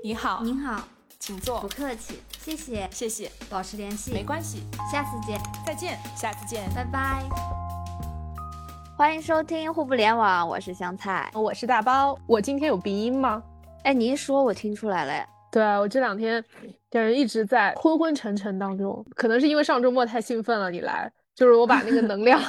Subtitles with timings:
[0.00, 0.84] 你好，您好，
[1.18, 1.60] 请坐。
[1.60, 6.70] 不，客气，谢谢，谢谢，保持联系，没关系，下次见，再见，下次见。
[6.72, 7.24] 拜拜。
[8.96, 11.28] 欢迎收听互不联网，我是香菜。
[11.34, 13.42] 我是大包，我今天有鼻音吗？
[13.82, 16.42] 哎，你一说，我听出来了，哎，对啊，我这两天
[16.92, 22.40] 就是一直在昏昏沉沉当中，可能是因为上周末太兴奋了，你来，就是我把那个能量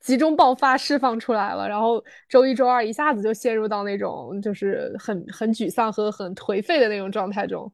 [0.00, 7.72] 集中爆发释放出来了，然后周一周二一下子就陷入到那种就是很很沮丧和很颓废的那种状态中。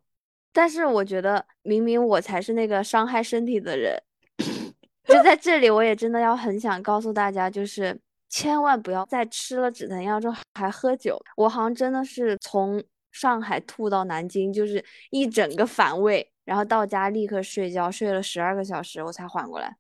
[0.53, 3.97] 但是我觉得明明我才是那个伤害身体的人，
[5.05, 7.97] 就在这里，我也真的要很想告诉大家，就是
[8.29, 11.19] 千万不要在吃了止疼药之后还喝酒。
[11.37, 19.77] 我好像真的是从上海吐到南京，就是一整个反胃，然后到家立刻睡觉，睡了十二个小时我才缓过来。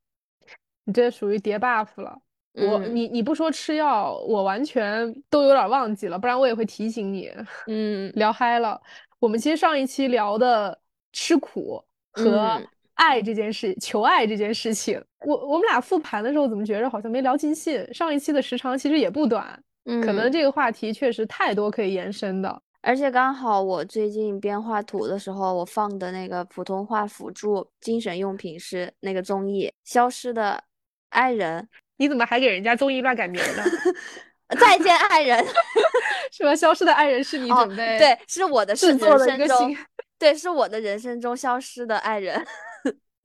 [0.88, 2.18] 你这属于叠 buff 了。
[2.54, 7.30] 我嗯你你不说吃药，我完全都有点忘记了，不然我也会提醒你。
[7.68, 8.80] 嗯聊嗨了。
[9.20, 10.76] 我们其实上一期聊的
[11.12, 17.86] 吃苦和嗯爱这件事，求爱这件事情，我我们俩复盘的时候怎么觉着好像没聊尽兴？
[17.92, 22.62] 上一期的时长其实也不短，嗯，可能这个话题确实太多可以延伸的。
[22.80, 30.62] 而且刚好我最近边画图的时候，我放的那个普通话辅助精神用品是那个综艺《消失的
[31.10, 33.62] 爱人你怎么还给人家综艺乱改名呢？》，
[34.58, 35.44] 再见爱人。
[36.30, 36.54] 什么？
[36.54, 39.86] 消失的爱人是你哦，准备对，是我的是制作的一人生中个新，，
[40.18, 42.46] 对，是我的人生中消失的爱人。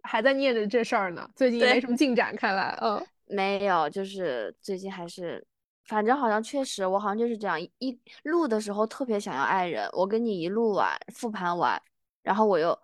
[0.05, 1.29] 还在念着这事儿呢。
[1.35, 3.01] 最近也没什么进展，看来，嗯。
[3.25, 5.43] 没有，就是最近还是，
[5.85, 11.81] 反正好像确实，我好像就是这样，一一录的时候特别想要爱人，我跟你一录完复盘完，
[12.21, 12.77] 然后我又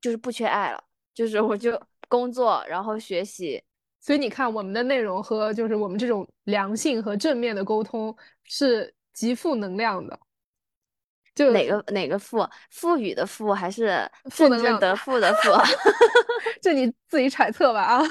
[0.00, 3.62] 就是不缺爱了，就是我就工作，然后学习，
[4.02, 10.18] 所以你看，我们的内容和就是我们这种良性和正面的沟通是极负能量的。
[11.34, 12.46] 就哪个哪个富？
[12.68, 15.50] 赋予的富还是负能量得负的负
[16.60, 18.02] 这你自己揣测吧啊。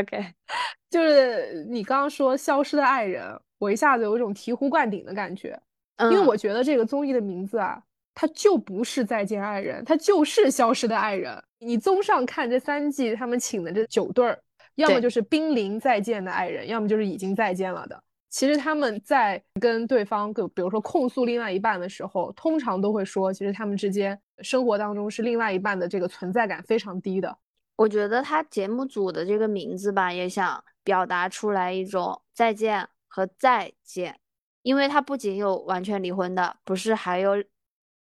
[0.00, 0.24] ？OK，
[0.90, 5.56] 就是你刚刚说消失的爱人，我一下子有一种醍醐灌顶的感觉，
[5.98, 7.80] 因为嗯我觉得这个综艺的名字啊，
[8.14, 11.40] 它就不是再见爱人，它就是消失的爱人。
[11.58, 14.42] 你综上看这三季，他们请的这九对儿，
[14.76, 18.02] 要么就是濒临再见的爱人，要么就是已经再见了的。
[18.28, 27.38] 其实他们在跟对方，就比如说控诉另外一半的时候，通常都会说，其实他们之间生活当中是另外一半的这个存在感非常低的。
[27.76, 34.18] 我觉得他节目组的这个名字吧，也想表达出来一种再见和再见，
[34.62, 37.42] 因为他不仅有完全离婚的，不是还有，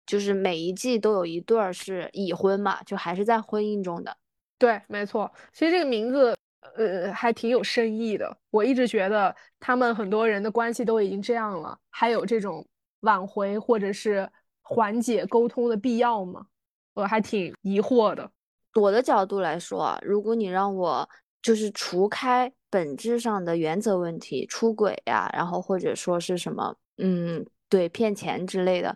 [0.05, 4.15] 就是每一季都有一对儿是已婚嘛，就还是在婚姻中的。
[4.57, 5.29] 对，没错。
[5.51, 6.35] 其实这个名字，
[6.75, 8.37] 呃，还挺有深意的。
[8.49, 12.65] 我一直觉得他们很多人的关系都已经这样了，还有这种
[13.01, 14.29] 挽回或者是
[14.61, 16.45] 缓解沟通的必要吗？
[16.93, 18.29] 我还挺疑惑的。
[18.75, 21.07] 我的角度来说，如果你让我
[21.41, 28.93] 就是除开本质上的原则问题，出轨呀、然后或者说是什么，嗯，对，骗钱之类的，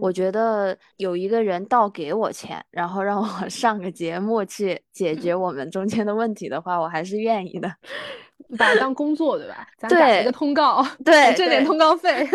[0.00, 7.72] 我嗯觉得有一个人倒给我钱，然后让我 上个节目去解决我们中间的问题的话，我还是愿意的。
[8.58, 9.66] 把它当 工作，对吧？
[9.78, 12.28] 咱打一个通告，对挣点通告费。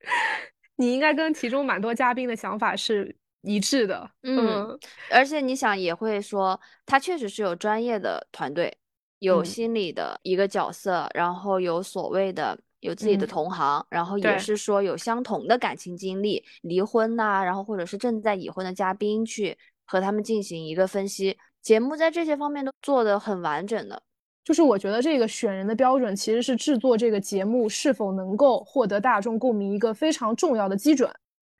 [0.76, 4.10] 你应该跟其中蛮多嘉宾的想法是一致的。
[4.22, 4.78] 嗯
[5.10, 8.76] 而且你想也会说，他确实是有专业的团队，
[9.20, 19.56] 有嗯心理的一个角色，然后有所谓的有自己的嗯同行，然后也是说有相同的感情经历，离婚呐、然后或者是正在已婚的嘉宾去
[19.86, 21.36] 和他们进行一个分析。
[21.62, 24.02] 节目在这些方面都做得很完整的。
[24.44, 31.10] 就是我觉得这个选人的标准其实是制作这个节目是否能够获得大众共鸣一个非常重要的基准。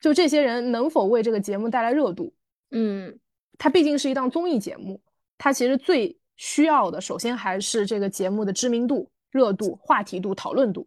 [0.00, 2.30] 就这些人能否为这个节目带来热度？
[2.72, 3.18] 嗯，
[3.56, 5.00] 它毕竟是一档综艺节目，
[5.38, 10.86] 它其实最需要的，首先还是这个节目的知名度、热度、话题度、讨论度。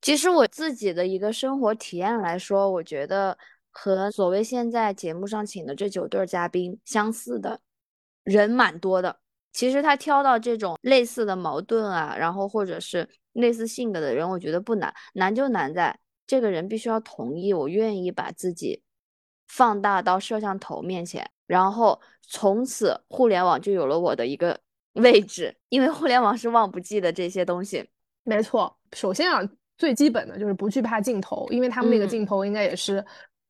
[0.00, 3.36] 其实我自己的一个生活体验来说，我觉得
[3.70, 7.60] 和所谓现在节目上请的这九对嘉宾相似的
[8.24, 9.18] 人蛮多的。
[9.52, 18.82] 其实他挑到这种类似的矛盾啊，然后或者是类似性格的人，我觉得不难，难就难在这个人必须要同意，我愿意把自己
[19.48, 24.60] 放大到摄像头面前，然后从此互联网就有了我的一个
[24.94, 27.88] 位置，因为互联网是忘不记的这些东西。
[28.22, 29.40] 没错，首先啊，
[29.78, 33.02] 最基本的就是不惧怕镜头，因为他们那个嗯镜头应该也是，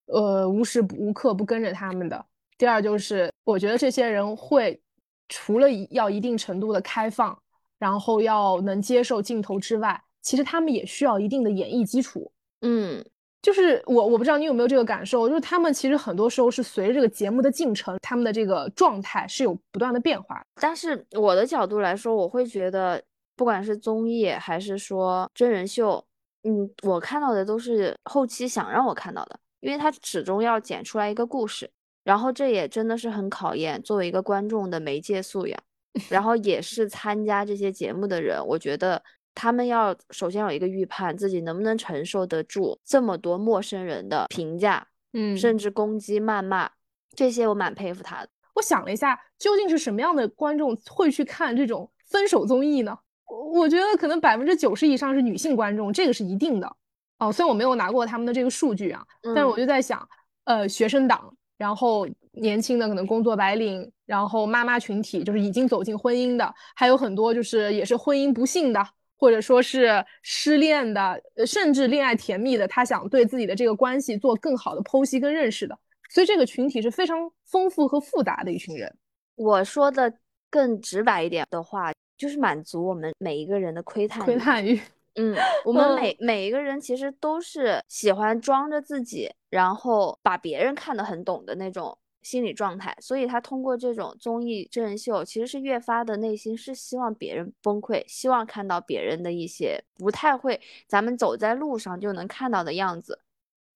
[0.06, 2.24] 呃，无时无刻不跟着他们的。
[2.56, 4.80] 第二就是，我觉得这些人会
[5.28, 7.36] 除了要一定程度的开放，
[7.78, 12.30] 然后要能接受镜头之外，其实他们也需要一定的演绎基础。
[12.62, 13.04] 嗯，
[13.40, 20.44] 就是我我不知道你有没有这个感受，就是他们其实很多时候是随着这个节目的进程，他们的这个状态是有不断的变化。
[20.60, 23.00] 但是我的角度来说，我会觉得，
[23.36, 26.04] 不管是综艺还是说真人秀，
[26.42, 31.70] 嗯，我看到的都是后期想让我看到的，因为他始终要剪出来一个故事，
[32.04, 35.58] 然后这也真的是很考验作为一个观众的媒介素养，
[36.10, 39.02] 然后也是参加这些节目的人，我觉得。
[39.40, 46.68] 他们要首先有一个预判，自己能不能承受得住这么多陌生人的评价，嗯，甚至攻击、谩骂，
[47.14, 48.28] 这些我蛮佩服他的。
[48.56, 52.98] 我想了一下，究竟是什么样的观众会去看这种分手综艺呢？
[53.28, 56.76] 我觉得可能百分之九十以上是女性观众，这个是一定的。
[57.18, 59.04] 哦，虽然我没有拿过他们的这个数据啊，
[59.34, 60.08] 但是我就在想，
[60.44, 68.84] 呃，学生党，然后年轻的可能工作白领，然后妈妈群体，就是已经走进婚姻的，还有很多就是也是婚姻不幸的。
[69.20, 69.90] 或者说是
[70.22, 75.76] 失恋的，甚至恋爱甜蜜的，他想对自己的这个关系做更好的剖析跟认识的，
[76.08, 78.96] 所以这个群体是非常丰富和复杂的一群人。
[79.34, 80.14] 我说的
[80.48, 84.78] 更直白一点的话，就是满足我们每一个人的窥探窥探欲。
[85.14, 85.34] 嗯，
[85.64, 91.96] 我们每每一个人其实都是喜欢装着自己，然后把别人看得很懂的那种。
[92.20, 103.18] 心理状态，所以他通过这种综艺真人秀，其实是越发的内心是希望别人崩溃，希望看到别人的一些不太会，咱们走在路上就能看到的样子，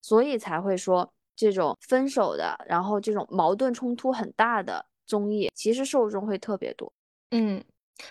[0.03, 6.93] 所以才会说这种分手的，然后这种矛盾冲突很大的综艺，其实受众会特别多。
[7.31, 7.63] 嗯，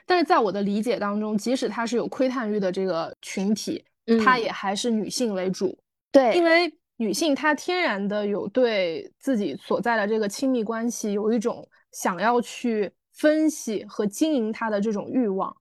[0.06, 3.84] 但是在我的理解当中，即使他是有窥探欲的这个群体，
[4.24, 5.78] 他也还是女性为主。
[6.12, 6.74] 对，因为。
[6.98, 15.52] 女性她天然的有对自己所在的这个亲密关系有一种想要去分析和经营它的这种欲望，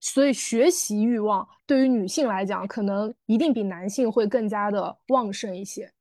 [0.00, 5.92] 所以学习欲望对于女性来讲，可能一定比男性会更加的旺盛一些。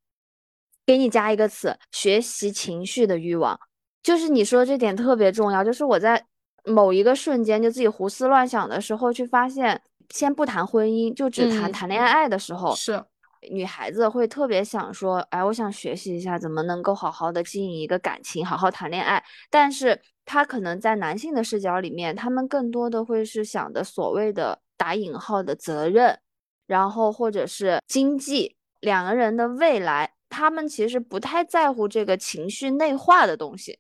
[0.86, 3.60] 给你加一个词，学习情绪的欲望，
[4.02, 5.66] 就是你说这点特别重要。
[5.66, 6.26] 就是我在
[6.66, 13.04] 某一个瞬间就自己胡思乱想的时候，去发现，先不谈婚姻，就只谈谈恋爱的时候是。
[13.50, 19.24] 女孩子会特别想说，哎，我想学习一下怎么能够好好的经营一个感情，好好谈恋爱。
[19.50, 26.20] 但是她可能在男性的视角里面，他们更多的会是想的所谓的打引号的责任，
[26.68, 33.80] 然后或者是经济，两个人的未来，他们其实不太在乎这个情绪内化的东西。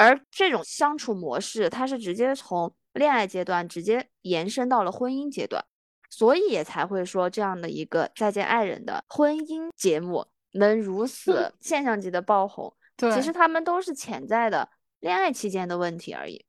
[0.00, 5.62] 而这种相处模式，它是直接从恋爱阶段直接延伸到了婚姻阶段。
[6.12, 14.68] 所以也才会说这样的一个再见爱人的婚姻节目能如此现象级的爆红，对，其实他们都是潜在的
[14.98, 16.44] 恋爱期间的问题而已。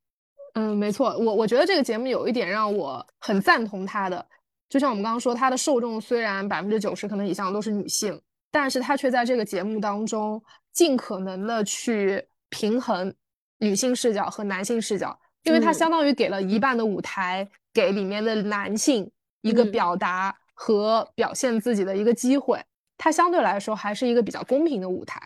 [0.55, 4.25] 嗯，没错，我我觉得这个节目有一点让我很赞同他的，
[4.67, 8.19] 就像我们刚刚说，他的受众虽然百分之九十可能以上都是女性，
[8.49, 10.41] 但是他却在这个节目当中
[10.73, 13.13] 尽可能的去平衡
[13.61, 19.09] 女性视角和男性视角，因为它相当于给了一半的舞台给里面的男性。
[19.43, 22.63] 一个表达和表现自己的一个机会，
[22.95, 25.19] 它相对来说还是一个比较公平的舞台。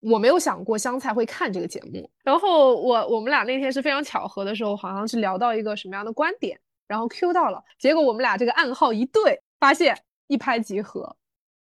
[0.00, 9.94] 我没有想过香菜会看这个节目，然后我我们俩那天是非常巧合的时候，好像是聊到一个什么样的观点，然后 Q 到了，结果我们俩这个暗号一对，发现
[10.28, 11.14] 一拍即合。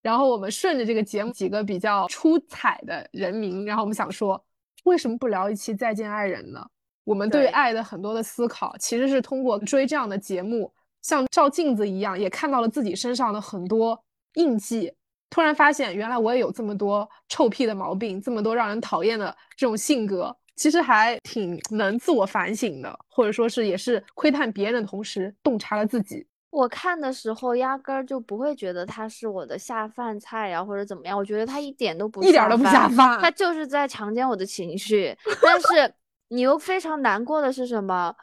[0.01, 4.43] 然后我们顺着这个节目几个比较出彩的人名，然后我们想说，
[4.83, 6.65] 为什么不聊一期《再见爱人》呢？
[7.03, 10.71] 我们对爱的很多的思考，其实是通过追这样的节目。
[11.01, 13.99] 像照镜子一样，也看到了自己身上的很多
[14.35, 14.93] 印记。
[15.31, 26.27] 突然发现，原来我也有这么多臭屁的毛病，这么多让人讨厌的这种性格，其实还挺能自我反省的，或者说是也是窥探别人的同时洞察了自己。
[26.51, 31.17] 我看的时候，压根儿就不会觉得他是我的下饭菜呀，或者怎么样。
[31.17, 35.17] 我觉得他一点都不一点都不下饭，他就是在强奸我的情绪。
[35.41, 35.93] 但是
[36.27, 38.13] 你又非常难过的是什么？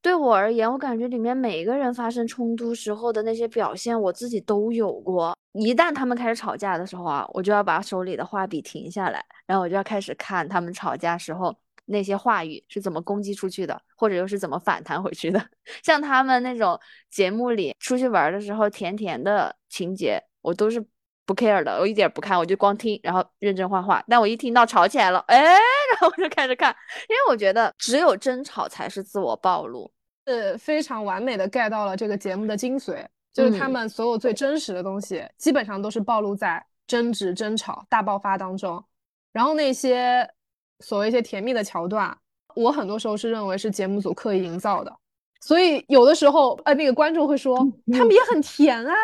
[0.00, 5.34] 对我而言，我感觉里面每一个人发生冲突时候的那些表现，我自己都有过。
[5.54, 11.56] 一旦他们开始吵架的时候啊，我就要把手里的画笔停下来，然后我就要开始看他们吵架时候
[11.88, 15.44] 那些话语是怎么攻击出去的，或者又是怎么反弹回去的。
[15.82, 16.78] 像他们那种
[17.10, 20.84] 节目里出去玩的时候甜甜的情节，我都是
[21.26, 24.02] 不 care 的，我一点不看，我就光听，然后认真画画。
[24.08, 25.36] 但我一听到吵起来了， 哎。
[25.90, 26.74] 然后我就开始看，
[27.08, 29.90] 因为我觉得只有争吵才是自我暴露，
[30.26, 38.84] 是非常完美的 get 到了这个节目的精髓，就是他们所有最真实的东西，基本上都是暴露在争执、争吵、大爆发当中。
[39.32, 40.28] 然后那些
[40.80, 42.16] 所谓一些甜蜜的桥段，
[42.54, 44.92] 我很多时候是认为是节目组刻意营造的。
[45.40, 47.56] 所以有的时候，呃，那个观众会说
[47.92, 48.94] 他们也很甜啊，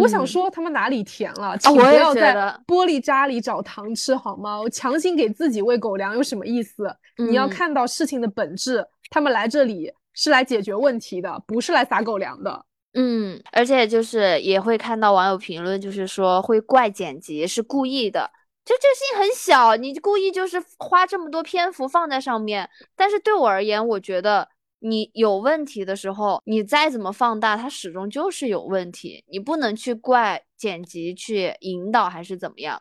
[0.00, 2.34] 我想嗯说他们哪里甜了，啊请不要在
[2.66, 4.60] 玻璃渣里找糖吃好吗？
[4.60, 6.94] 我强行给自己喂狗粮有什么意思？
[7.16, 12.64] 你要嗯看到事情的本质，他们来这里是来解决问题的，不是来撒狗粮的。
[12.94, 18.30] 嗯，而且就是也会看到网友评论，就是说会怪剪辑是故意的，
[18.64, 22.68] 就这事情很小，你故意就是花这么多篇幅放在上面。
[22.94, 32.80] 但是对我而言，我觉得你有问题的时候，你再怎么放大，它始终就是有问题，你不能去怪剪辑去引导还是怎么样。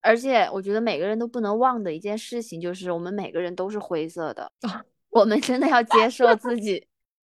[0.00, 4.50] 而且我觉得每个人都不能忘的一件事情，就是我们每个人都是灰色的，
[5.10, 6.84] 我们真的要接受自己，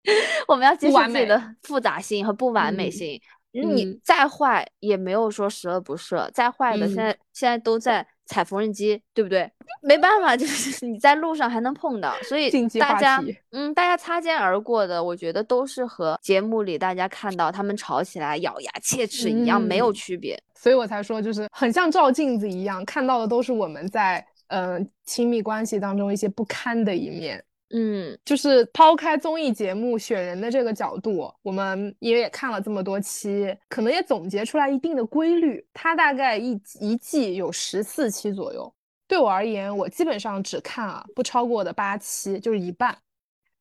[0.49, 3.21] 我们要接受自己的复杂性和不完美嗯性。
[3.53, 9.51] 你嗯再坏也没有说十恶不赦，再坏的现嗯在现在都在踩缝纫机，对不对？
[9.83, 20.41] 没办法，就是你在路上还能碰到，所以大家嗯，大家擦肩而过的，我觉得都是和节目里大家看到他们吵起来咬牙切齿一样，没有嗯区别。
[20.55, 27.43] 所以我才说，就是很像照镜子一样，看到的都是我们在嗯、呃亲密关系当中一些不堪的一面。
[27.73, 35.67] 嗯就是抛开综艺节目选人的这个角度，我们也也看了这么多期，可能也总结出来一定的规律。
[35.73, 38.73] 它大概一一季有十四期左右，
[39.09, 42.97] 对我而言，我基本上只看啊不超过的八期，就是一半。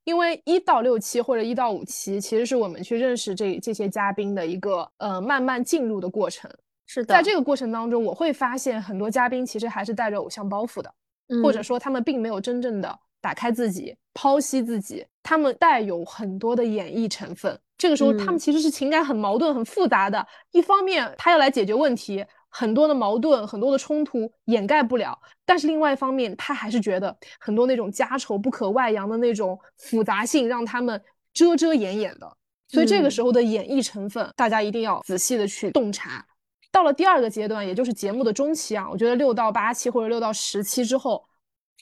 [0.03, 6.51] 因为一到六期或者一到五期，其实是我们去认识这这些嘉宾的一个呃慢慢进入的过程。
[6.85, 10.93] 是的，在这个过程当中，我会发现很多嘉宾其实还是带着偶像包袱的。
[11.41, 17.57] 或者嗯说他们并没有真正的打开自己、剖析自己，他们带有很多的演绎成分。
[17.77, 20.27] 这个时候，他们嗯其实是情感很矛盾、很复杂的。
[20.51, 25.13] 一方面，他要来解决问题，很多的矛盾、很多的冲突掩盖不了；
[25.45, 31.01] 但是另外一方面，他还是觉得很多那种家丑不可外扬的那种复杂性，让他们
[31.33, 32.31] 遮遮掩掩的。
[32.67, 36.23] 所以这个嗯时候的演绎成分，大家一定要仔细的去洞察。
[36.71, 41.25] 到了第二个阶段，也就是节目的中期啊，我觉得六到八期或者六到十期之后，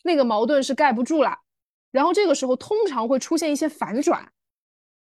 [0.03, 1.37] 那个矛盾是盖不住了。
[1.91, 4.31] 然后这个时候通常会出现一些反转。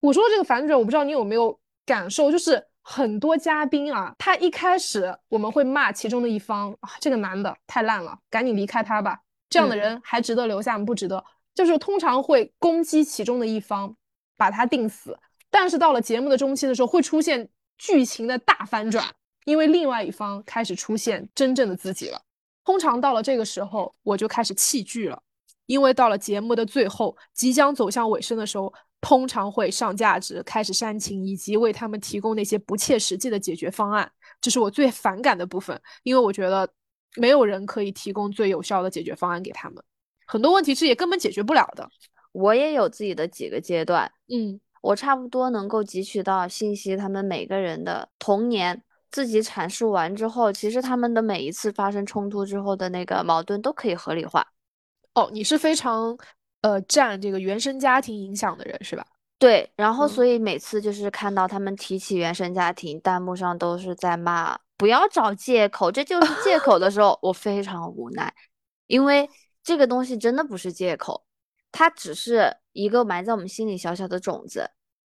[0.00, 10.84] 我说的这个反转，我不知道你有没有感受，就是很多嘉宾啊，他一开始我们会骂其中的一方啊，这个男的太烂了，赶紧离开他吧，这样的嗯人还值得留下吗？
[10.84, 11.22] 不值得。
[11.54, 13.96] 就是通常会攻击其中的一方，
[14.36, 15.18] 把他定死。
[15.50, 19.04] 但是到了节目的中期的时候，会出现剧情的大反转，
[19.44, 22.22] 因为另外一方开始出现真正的自己了。
[22.68, 25.18] 通常到了这个时候，我就开始弃剧了，
[25.64, 28.70] 因为到了节目的最后，即将走向尾声的时候，
[29.00, 34.12] 通常会上价值，开始煽情，以及为他们提供那些不切实际的解决方案。
[34.38, 36.68] 这是我最反感的部分，因为我觉得
[37.16, 39.82] 没有人可以提供最有效的解决方案给他们，
[40.26, 41.88] 很多问题是也根本解决不了的。
[42.32, 54.46] 我也有自己的几个阶段，嗯我差不多能够汲取到信息，他们每个人的童年自己阐述完之后，其实他们的每一次发生冲突之后的那个矛盾都可以合理化。
[55.14, 56.16] 哦，你是非常
[56.60, 59.06] 呃占这个原生家庭影响的人是吧？
[59.38, 68.32] 对，然后嗯所以每次就是看到他们提起原生家庭，弹幕上都是在骂不要找借口，这就是借口的时候，我非常无奈，
[68.86, 69.28] 因为
[69.62, 71.24] 这个东西真的不是借口，
[71.72, 74.70] 它只是一个埋在我们心里小小的种子。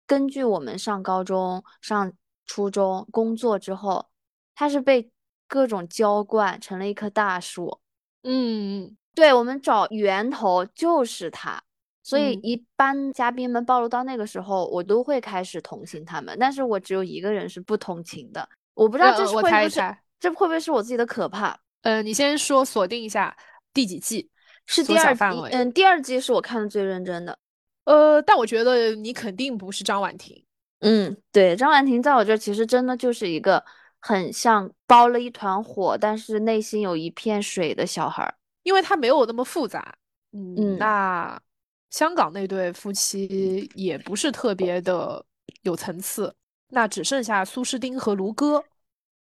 [0.06, 2.12] 根据我们上高中、上
[2.52, 4.10] 初中、工作之后，
[4.54, 5.10] 他是被
[5.48, 7.80] 各种浇灌成了一棵大树。
[8.24, 11.62] 嗯对，我们找源头就是他，
[12.02, 19.80] 所以嗯一般嘉宾们暴露到那个时候，我都会开始同情他们，但是我只有一个人是不同情的，我不知道这是会不会是
[20.20, 21.58] 这会不会是我自己的可怕？
[21.80, 23.34] 呃，你先说锁定一下
[23.72, 24.28] 第几季，
[24.66, 27.38] 是第二季，嗯，第二季是我看的最认真的。
[27.86, 30.44] 呃，但我觉得你肯定不是张婉婷。
[30.82, 33.64] 嗯，对，张婉婷在我这儿其实真的就是一个
[34.00, 38.34] 很像包了一团火，但是内心有一片水的小孩儿。
[38.64, 39.94] 因为他没有那么复杂。
[40.32, 41.40] 嗯，嗯那
[41.90, 45.24] 香港那对夫妻也不是特别的
[45.62, 46.34] 有层次，
[46.68, 48.62] 那只剩下苏诗丁和卢哥。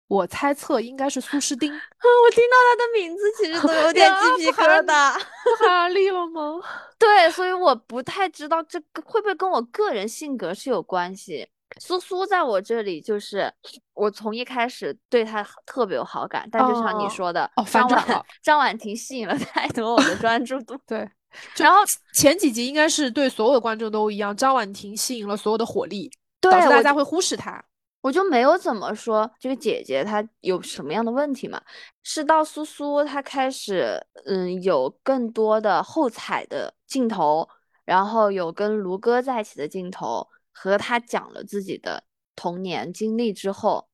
[0.08, 5.18] 我猜测应该是苏诗丁， 我听到他的名字，其实都有点鸡皮疙 瘩。
[5.58, 6.60] 哈利了吗？
[6.98, 11.48] 对，所以我不太知道这个会不会跟我个人性格是有关系。
[11.80, 13.50] 苏苏在我这里就是，
[13.94, 20.76] 我从一开始对他特别有好感，但就像你哦说的，哦反张婉转张婉婷吸引了太多我的专注度。
[20.86, 21.08] 对，
[21.56, 21.78] 然后
[22.12, 26.10] 前几集应该是对所有的观众都一样，张婉婷吸引了所有的火力，
[26.42, 27.64] 导致大家会忽视她。
[28.02, 31.62] 我就没有怎么说这个姐姐她有什么样的问题嘛？
[32.02, 37.48] 是到苏苏她开始，嗯，有更多的后采的镜头，
[37.84, 42.04] 然后有跟卢哥在一起的镜头，和她讲了自己的
[42.36, 43.88] 童年经历之后，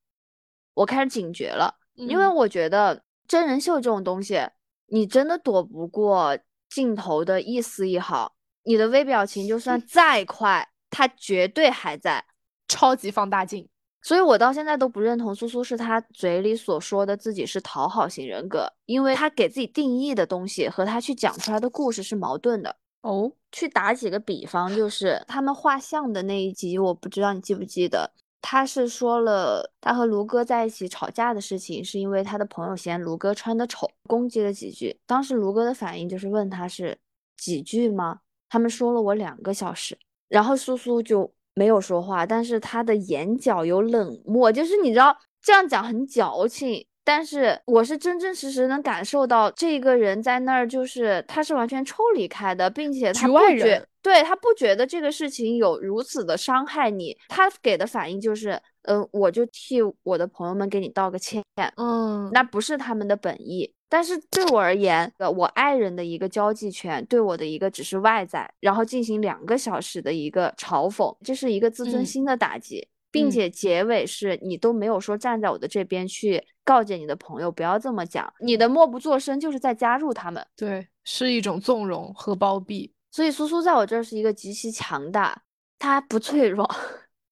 [0.74, 4.40] 我开始警觉了，因为嗯我觉得真人秀这种东西，
[4.86, 6.38] 你真的躲不过
[6.70, 12.24] 镜头的一丝一毫，你的微表情就算 再快，它绝对还在。
[12.70, 13.66] 超级放大镜。
[14.02, 22.76] 所以我到现在都不认同苏苏是他嘴里所说的自己是讨好型人格，因为他给自己定义的东西和他去讲出来的故事是矛盾的。
[23.02, 28.10] 哦，去打几个比方，就是他们画像的那一集，我不知道你记不记得，
[28.42, 34.98] 他是说了他和卢哥在一起吵架的事情，是因为他的朋友嫌卢哥穿的丑，攻击了几句。
[35.06, 36.98] 当时卢哥的反应就是问他是
[37.36, 38.20] 几句吗？
[38.48, 39.96] 他们说了我两个小时，
[40.28, 61.42] 然后苏苏就没有说话，但是他的眼角有冷漠，就是你知道这样讲很矫情，但是我是真真实实能感受到这个人在那儿，就是他是完全抽离开的，并且他不觉对他不觉得这个事情有如此的伤害你，他给的反应就是，嗯，我就替我的朋友们给你道个歉，
[61.76, 63.74] 嗯，那不是他们的本意。
[63.88, 80.46] 但是对我而言，呃我爱人的一个交际圈，对我的一个只是外在，然后进行两个小时的一个嘲讽，这是一个自尊嗯心的打击，并嗯且结尾是你都没有说站在我的这边去告诫你的朋友不要这么讲，你的默不作声就是在加入他们。
[80.54, 82.92] 对，是一种纵容和包庇。
[83.10, 85.44] 所以苏苏在我这儿是一个极其强大，
[85.78, 86.70] 他不脆弱，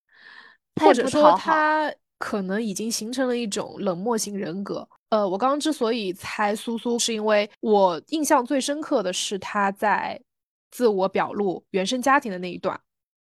[0.81, 1.53] 或者说不讨好。
[1.53, 4.89] 他可能已经形成了一种冷漠型人格。
[5.11, 10.21] 呃，我刚刚之所以猜苏苏，是因为我印象最深刻的是他在
[10.71, 12.79] 自我表露原生家庭的那一段。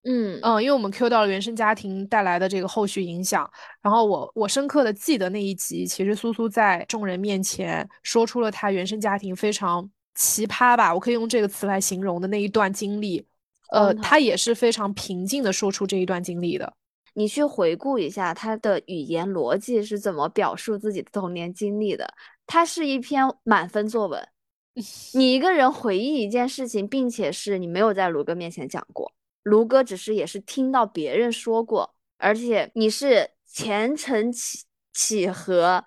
[0.07, 3.49] 嗯嗯，因为我们 Q 到了原生家庭带来的这个后续影响，
[3.81, 13.25] 然后我我深刻的记得那一集，其实苏苏在众人面前说出了她原生家庭非常奇葩吧，我可以用这个词来形容的那一段经历。
[13.71, 16.71] 呃，荒唐她也是非常平静的说出这一段经历的。
[17.17, 22.13] 你去回顾一下他的语言逻辑是怎么表述自己的童年经历的，
[22.45, 24.27] 它是一篇满分作文。
[25.15, 35.85] 你一个人回忆一件事情，并且是你没有在卢哥面前讲过，卢哥只是也是听到别人说过，而且你是虔诚起起和，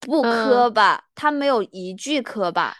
[0.00, 2.76] 不磕嗯巴，他没有一句磕巴。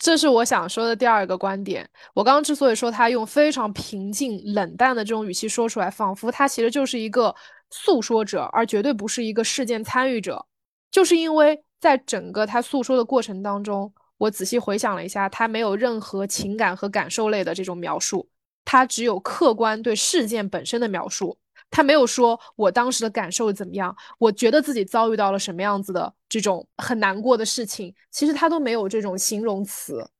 [0.00, 1.86] 这是我想说的第二个观点。
[2.14, 7.34] 我刚刚之所以说他用非常平静、冷淡的这种语气说出来，仿佛他其实就是一个
[7.70, 10.46] 诉说者，而绝对不是一个事件参与者。
[10.90, 18.26] 就是因为在整个他诉说的过程当中，我仔细回想了一下，他没有任何情感和感受类的这种描述，
[18.64, 21.36] 他只有客观对事件本身的描述。
[21.70, 30.10] 他没有说我当时的感受怎么样，我觉得自己遭遇到了什么样子的这种很难过的事情，其实他都没有这种形容词，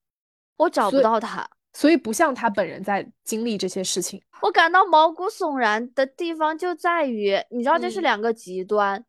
[0.57, 4.23] 我找不到他，所以不像他本人在经历这些事情。
[4.43, 8.03] 我感到毛骨悚然的地方就在于，你知道这是嗯。
[8.03, 9.05] 两个极端，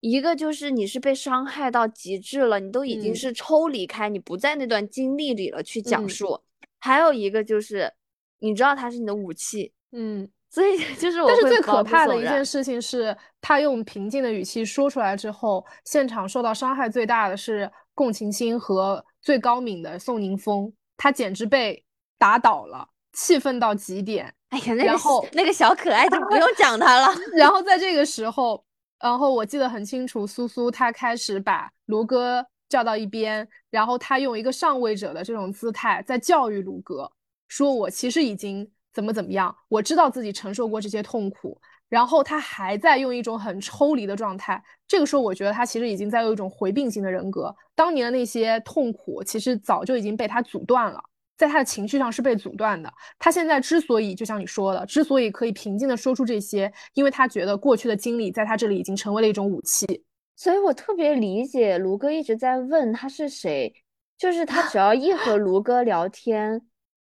[0.00, 3.16] 一个就是你是被伤害到极致了，你都已经嗯。
[3.16, 6.08] 是抽离开，你不在那段经历里了去讲嗯。
[6.08, 6.42] 述；
[6.78, 7.94] 还有一个就是，
[8.40, 21.84] 你知道它是你的武器，嗯，所以 就是我但是最可怕的一件事情是，他用平静的语气说出来之后，现场受到伤害最大的是共情心和最高敏的宋宁峰，他简直被
[22.16, 24.32] 打倒了，气愤到极点。
[24.50, 27.12] 哎呀，那个然后小那个小可爱就不用讲他了。
[27.34, 28.64] 然后在这个时候，
[29.00, 37.10] 然后我记得很清楚，苏苏他开始把卢哥叫到一边，然后他用一个上位者的这种姿态在教育卢哥，
[37.48, 44.62] 说我其实已经怎么怎么样，我知道自己承受过这些痛苦，然后他还在用一种很抽离的状态。
[44.86, 51.02] 这个时候，我觉得他其实已经在有一种回避型的人格，当年的那些痛苦其实早就已经被他阻断了。
[51.36, 52.88] 在他的情绪上是被阻断的。
[53.18, 60.04] 他现在之所以就像你说的，之所以可以平静的说出这些，因为他觉得过去的经历在他这里已经成为了一种武器。
[60.36, 63.74] 所以我特别理解卢哥一直在问他是谁，
[64.16, 66.62] 就是他只要一和卢哥聊天，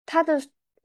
[0.05, 0.41] 他的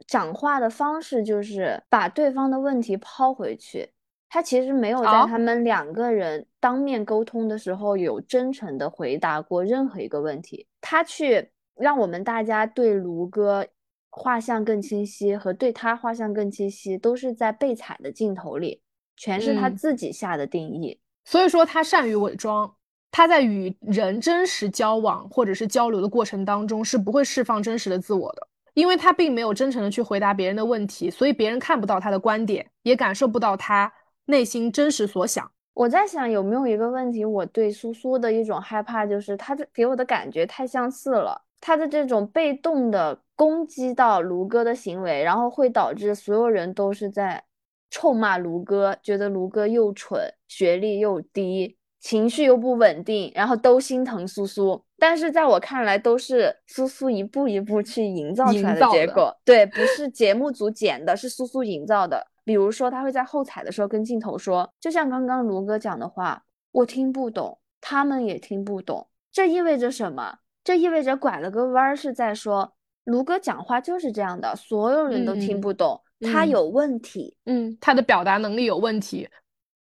[0.08, 3.90] 讲话的方式就是把对方的问题抛回去。
[4.30, 10.68] 他其实没有在他们两个人当面沟通的时候有真诚的回答过任何一个问题。
[10.82, 13.68] 他去让我们大家对卢哥
[14.10, 18.82] 画像更清晰和对他画像更清晰，都是在被踩的镜头里，
[19.16, 21.00] 全是他嗯自己下的定义。
[21.26, 22.76] 所以说他善于伪装，
[23.12, 33.92] 他在与人真实交往或者是交流的过程当中是不会释放真实的自我的，因为他并没有真诚的去回答别人的问题，所以别人看不到他的观点，也感受不到他
[34.26, 35.52] 内心真实所想。
[35.74, 41.42] 我在想有没有一个问题，我对苏苏的一种害怕，就是他这给我的感觉太相似了。
[41.60, 47.44] 他的这种被动的攻击到卢哥的行为，然后会导致所有人都是在
[47.90, 54.84] 臭骂卢哥，觉得卢哥又蠢，学历又低，情绪又不稳定，然后都心疼苏苏。
[55.04, 59.38] 但是在我看来，都是苏苏一步一步去营造出来的结果。
[59.44, 62.26] 对，不是节目组剪的，是苏苏营造的。
[62.46, 69.10] 比如说，他会在后采的时候跟镜头说，就像刚刚卢哥讲的话，我听不懂，他们也听不懂。
[69.30, 70.38] 这意味着什么？
[70.64, 77.36] 这意味着拐了个弯儿，是在说卢哥讲话就是这样的，所有人都听不懂，他有问题。
[77.44, 79.28] 嗯，他的表达能力有问题。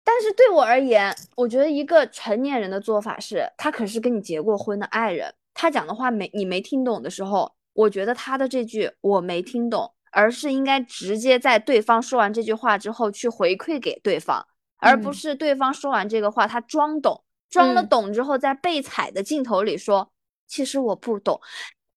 [0.10, 20.10] 但是对我而言，我觉得一个成年人的做法是，他可是跟你结过婚的爱人，他讲的话没你没听懂的时候，我觉得他的这句我没听懂，而是应该直接在对方说完这句话之后去回馈给对方，而不是对方说完这个话他装懂，装了懂之后在被踩的镜头里说，
[20.48, 21.42] 其实我不懂，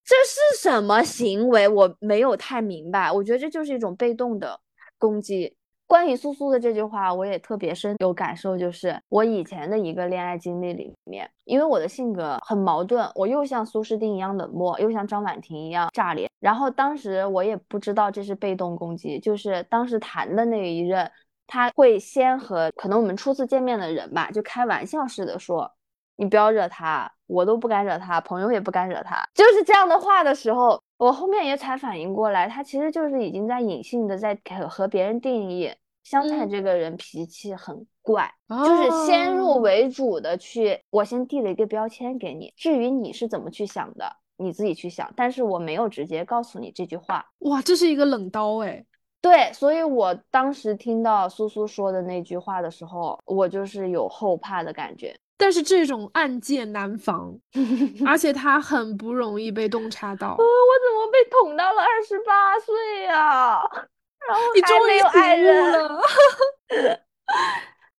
[0.04, 1.68] 这是什么行为？
[1.68, 4.58] 我没有太明白，我觉得这就是一种被动的
[4.98, 5.54] 攻击。
[5.90, 16.30] 关于苏苏的这句话，我也特别深有感受，就是我以前的一个恋爱经历里面，因为我的性格很矛盾，我又像苏诗丁一样冷漠，又像张婉婷一样炸裂。
[16.38, 21.10] 然后当时我也不知道这是被动攻击，就是当时谈的那一任，
[21.48, 25.68] 他会先和可能我们初次见面的人吧，就开玩笑似的说，
[26.14, 35.68] 你不要惹他，我都不敢惹他，朋友也不敢惹他，就是这样的话的时候，我后面也才反应过来，他其实就是已经在隐性的在和别人定义。
[36.02, 45.12] 香菜这个人脾气很怪，就是先入为主的去，我先递了一个标签给你，至于你是怎么去想的，你自己去想。
[45.14, 47.24] 但是我没有直接告诉你这句话。
[47.40, 48.84] 哇，这是一个冷刀哎。
[49.22, 55.14] 对，所以我当时听到苏苏说的那句话的时候，我就是有后怕的感觉。
[55.36, 57.38] 但是这种暗箭难防，
[58.06, 60.28] 而且他很不容易被洞察到。
[60.28, 63.60] 呃我怎么被捅到了二十八岁呀？
[64.54, 66.00] 你终于有爱人了，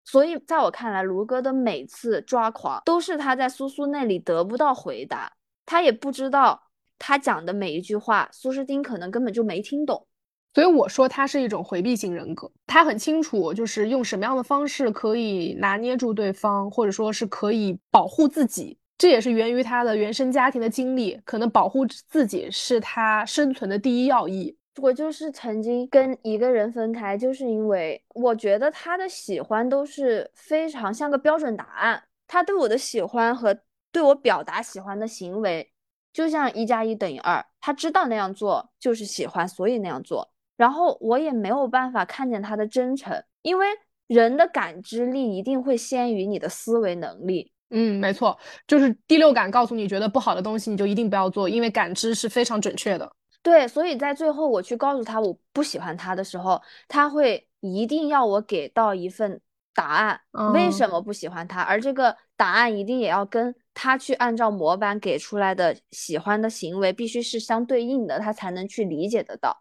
[0.04, 5.32] 所以在我看来，卢哥的每次抓狂都是他在苏苏那里得不到回答，
[5.66, 6.62] 他也不知道
[7.00, 10.06] 他讲的每一句话，苏诗丁可能根本就没听懂。
[10.54, 24.58] 所以我说他是一种回避型人格，他很清楚就是用什么样的方式可以拿捏住对方，或者说是可以保护自己，这也是源于他的原生家庭的经历，可能保护自己是他生存的第一要义。
[24.78, 33.58] 我就是曾经跟一个人分开，就是因为我觉得他的喜欢都是非常像个标准答案，他对我的喜欢和
[33.92, 35.72] 对我表达喜欢的行为，
[36.14, 40.32] 就像一加一等于二，他知道那样做就是喜欢，所以那样做。
[40.56, 43.68] 然后我也没有办法看见他的真诚，因为
[44.08, 47.52] 人的感知力一定会先于你的思维能力。
[47.72, 53.12] 嗯，没错，就是第六感告诉你觉得不好的东西，你就一定不要做，因为感知是非常准确的。
[53.44, 59.42] 对，所以在最后我去告诉他我不喜欢他的时候，他会一定要我给到一份
[59.74, 60.22] 答案，
[60.54, 69.58] 为什么不喜欢他，而这个答案一定也要跟他去按照模板给出来的喜欢的行为必须是相对应的，他才能去理解得到。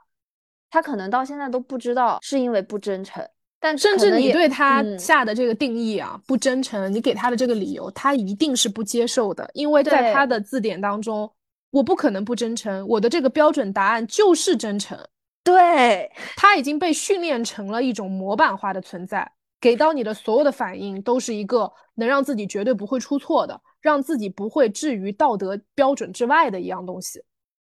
[0.68, 3.26] 他可能到现在都不知道是因为不真诚，
[3.58, 11.32] 但甚至你对他下的这个定义啊，不真诚，你给他的这个理由，他一定是不接受的，因为在他的字典当中。
[11.70, 14.98] 我不可能不真诚，我的这个标准答案就是真诚。
[15.42, 19.30] 对，他已经被训练成了一种模板化的存在，
[19.60, 27.22] 给到你的所有的反应都是一个能让自己绝对不会出错的，让自己不会置于道德标准之外的一样东西。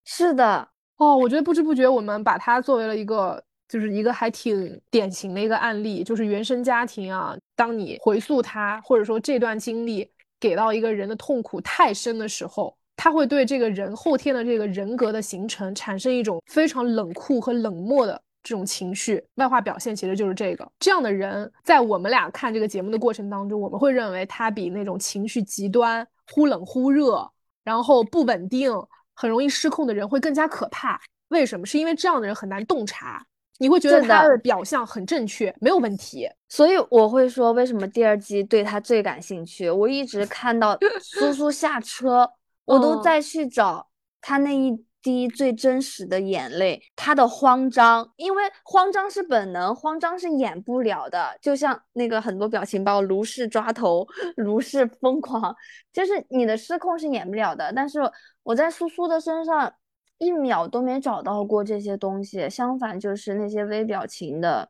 [0.05, 12.77] 是的，哦，我觉得不知不觉我们把它作为了一个，就是一个还挺典型的一个案例，就是原生家庭啊，当你回溯它，或者说这段经历给到一个人的痛苦太深的时候。
[12.95, 20.69] 他会对这个人后天的这个人格的形成产生一种非常冷酷和冷漠的这种情绪，外化表现其实就是这个。
[20.79, 27.29] 这样的人在我们俩看这个节目的过程当中，我们会认为他比那种情绪极端、忽冷忽热，
[27.63, 28.71] 然后不稳定、
[29.13, 30.99] 很容易失控的人会更加可怕。
[31.29, 31.65] 为什么？
[31.65, 33.25] 是因为这样的人很难洞察，
[33.57, 36.29] 你会觉得他的表象很正确，没有问题。
[36.47, 39.69] 所以我会说，为什么第二季对他最感兴趣？
[39.69, 42.29] 我一直看到 苏苏下车。
[42.65, 43.89] 我都在去找
[44.21, 51.37] 他那一滴最真实的眼泪，他的慌张，因为慌张是本能，慌张是演不了的。
[51.41, 55.53] 就像那个很多表情包，如是抓头，如是疯狂，
[55.91, 57.73] 就是你的失控是演不了的。
[57.73, 57.99] 但是
[58.43, 59.73] 我在苏苏的身上
[60.19, 64.69] 一秒都没找到过这些东西，相反就是那些微表情的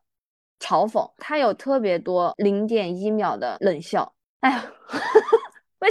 [0.59, 4.15] 嘲讽，他有特别多零点一秒的冷笑。
[4.39, 4.65] 哎呀。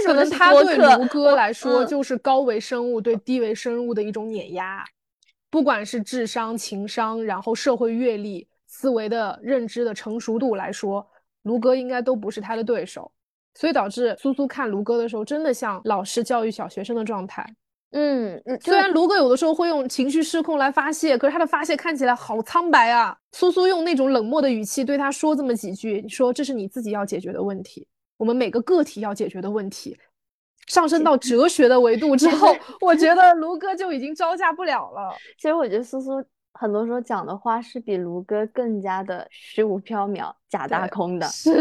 [0.01, 4.83] 可能他对卢哥来说就是高维生物对低维生物的一种碾压，
[5.49, 11.07] 不管是智商、情商，然后社会阅历、思维的认知的成熟度来说，
[11.43, 13.11] 卢哥应该都不是他的对手。
[13.55, 17.45] 所以导致苏苏看卢哥的时候，真的像老师教育小学生的状态。
[17.91, 23.15] 嗯，虽然卢哥有的时候会用情绪失控来发泄，可是他的发泄看起来好苍白啊。
[23.31, 27.87] 苏苏用那种冷漠的语气对他说这么几句，你说这是你自己要解决的问题，
[28.23, 29.97] 我们每个个体要解决的问题。
[30.67, 35.13] 上升到哲学的维度之 后，我觉得卢哥就已经招架不了了。
[35.37, 41.51] 其实我觉得苏苏很多时候讲的话是比卢哥更加的虚无缥缈、假大空的， 是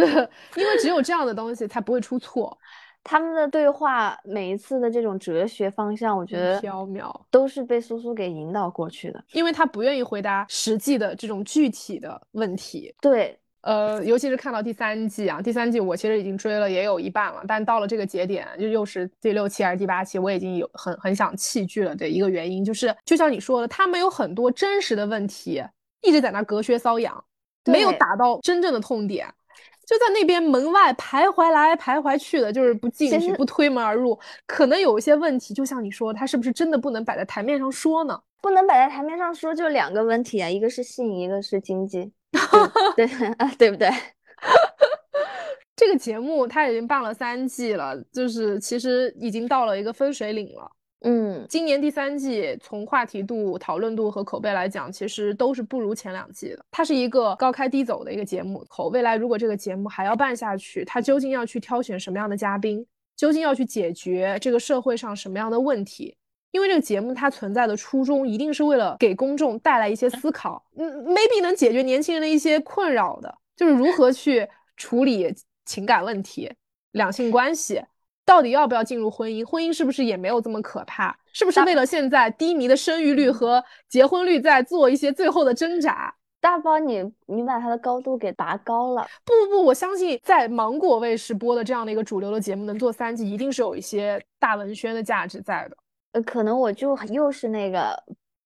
[0.55, 2.57] 因为只有这样的东西才不会出错。
[3.03, 12.95] 他们的对话每一次的这种哲学方向，我觉得缥缈都是被苏苏给引导过去的，因为他不愿意回答实际的这种具体的问题。
[13.01, 25.63] 对，呃，尤其是看到第三季啊，第三季我其实已经追了也有一半了，但到了这个节点，就又是第六期还是第八期，我已经有很很想弃剧了的一个原因，就是就像你说的，他们有很多真实的问题
[26.03, 27.25] 一直在那隔靴搔痒，
[27.65, 29.27] 没有打到真正的痛点。
[29.85, 34.19] 就在那边门外徘徊来徘徊去的，就是不进去，不推门而入。
[34.47, 38.19] 可能有一些问题，就像你说，他是不是真的不能摆在台面上说呢？
[38.41, 42.13] 不能摆在台面上说，就两个问题啊，一个是性，一个是经济，
[42.97, 43.07] 对
[43.39, 43.89] 啊，对不对？
[45.77, 50.71] 这个节目它已经办了三季了，就是其实已经到了一个分水岭了。
[51.05, 56.65] 嗯，今年第三季从话题度、讨论度和口碑来讲，其实都是不如前两季的。
[56.71, 58.65] 它是一个高开低走的一个节目。
[58.69, 62.87] 口未来如果这个节目还要办下去，它究竟要去挑选什么样的嘉宾？
[63.17, 66.17] 究竟要去解决这个社会上什么样的问题？
[66.53, 70.65] 因为这个节目它存在的初衷一定是为了给公众带来一些思考。
[70.77, 75.35] 嗯，maybe 能解决年轻人的一些困扰的，就是如何去处理
[75.65, 76.53] 情感问题、
[76.93, 77.83] 两性关系。
[78.25, 79.45] 到底要不要进入婚姻？
[79.45, 81.15] 婚姻是不是也没有这么可怕？
[81.33, 86.15] 是不是为了现在低迷的生育率和结婚率在做一些最后的挣扎？
[86.41, 89.07] 大宝，你你把它的高度给拔高了。
[89.25, 95.77] 不不不，我相信在芒果卫视播的这样的一个主流的节目能做三季，一定是有一些大文宣的价值在的。
[96.13, 98.03] 呃，可能我就又是那个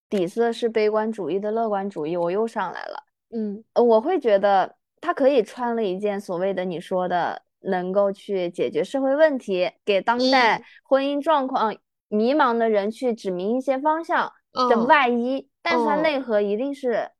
[0.08, 3.02] 底色是悲观主义的乐观主义，我又上来了。
[3.30, 7.42] 嗯，我会觉得他可以穿了一件所谓的你说的。
[7.62, 11.74] 能够去解决社会问题，给当代婚姻状况
[12.06, 14.32] 迷茫的人去指明一些方向
[14.70, 17.10] 的外衣，但是它内核一定是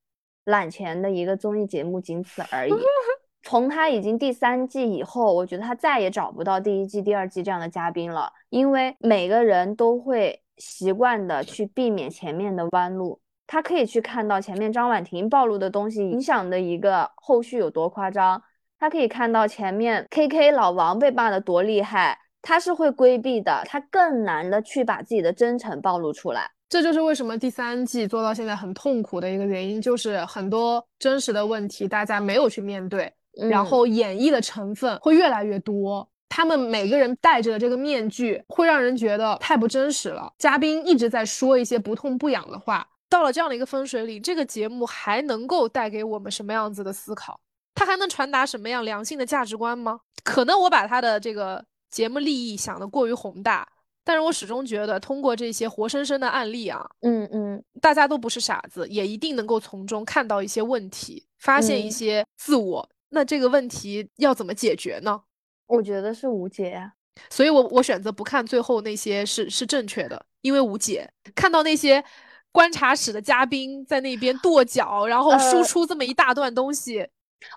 [0.45, 2.73] 揽钱的一个综艺节目，仅此而已。
[3.49, 13.21] 从他已经第三季以后，我觉得他再也找不到第一季、第二季这样的嘉宾了，因为每个人都会习惯的去避免前面的弯路。
[13.47, 18.43] 他可以去看到前面张婉婷暴露的东西影响的一个后续有多夸张。
[18.81, 26.51] 他可以看到前面 K K 老王被骂的多厉害，他是会规避的，他更难的去把自己的真诚暴露出来。
[26.69, 33.13] 这就是为什么第三季做到现在很痛苦的一个原因，就是很多真实的问题大家没有去面对，
[33.51, 36.09] 然后演绎的成分会越来越多。
[36.29, 40.33] 他们每个人戴着的这个面具，会让人觉得太不真实了。
[40.39, 47.39] 嘉宾一直在说一些不痛不痒的话，到了这样的一个分水岭，这个节目还能够带给我们什么样子的思考？
[47.75, 50.01] 它还能传达什么样良性的价值观吗？
[50.25, 53.67] 可能我把他的这个节目利益想得过于宏大，
[54.05, 62.89] 但是我始终觉得通过这些活生生的案例啊，嗯嗯，大家都不是傻子，也一定能够从中看到一些问题，发现一些自我。
[63.17, 65.23] 那这个问题要怎么解决呢？
[65.67, 66.93] 我觉得是无解呀。
[67.31, 71.11] 所以我我选择不看最后那些是是正确的，因为无解。
[71.35, 72.05] 看到那些
[72.53, 77.09] 观察室的嘉宾在那边跺脚，然后输出这么一大段东西。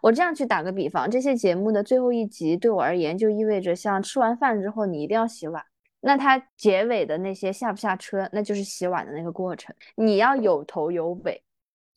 [0.02, 5.62] 我这样去打个比方，这些节目的最后一集对我而言，就意味着像吃完饭之后你一定要洗碗。
[6.00, 9.76] 那它结尾的那些下不下车，那就是洗碗的那个过程。
[9.95, 11.43] 你要有头有尾，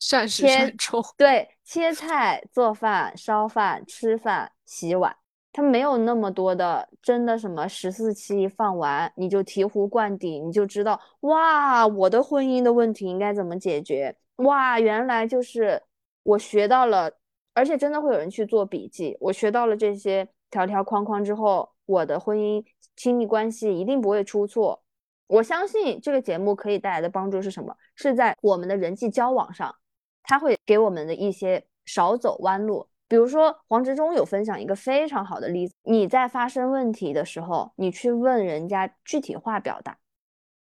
[0.03, 1.01] 善始善终。
[1.17, 5.15] 对，切菜、做饭、烧饭、吃饭、洗碗，
[5.51, 14.15] 它没有那么多的真的什么十四期放完你就醍醐灌顶，你就知道哇，我的婚姻的问题应该怎么解决？
[14.37, 15.81] 哇，原来就是
[16.23, 17.11] 我学到了。
[17.55, 19.15] 而且真的会有人去做笔记。
[19.19, 24.81] 我学到了这些条条框框之后，我的婚姻亲密关系一定不会出错。
[25.27, 27.75] 我相信这个节目可以带来的帮助是什么？
[27.93, 29.75] 是在我们的人际交往上，
[30.23, 32.87] 它会给我们的一些少走弯路。
[33.07, 39.97] 比如说黄执中有分享一个非常好的例子：你在发生问题的时候，你去问人家具体化表达，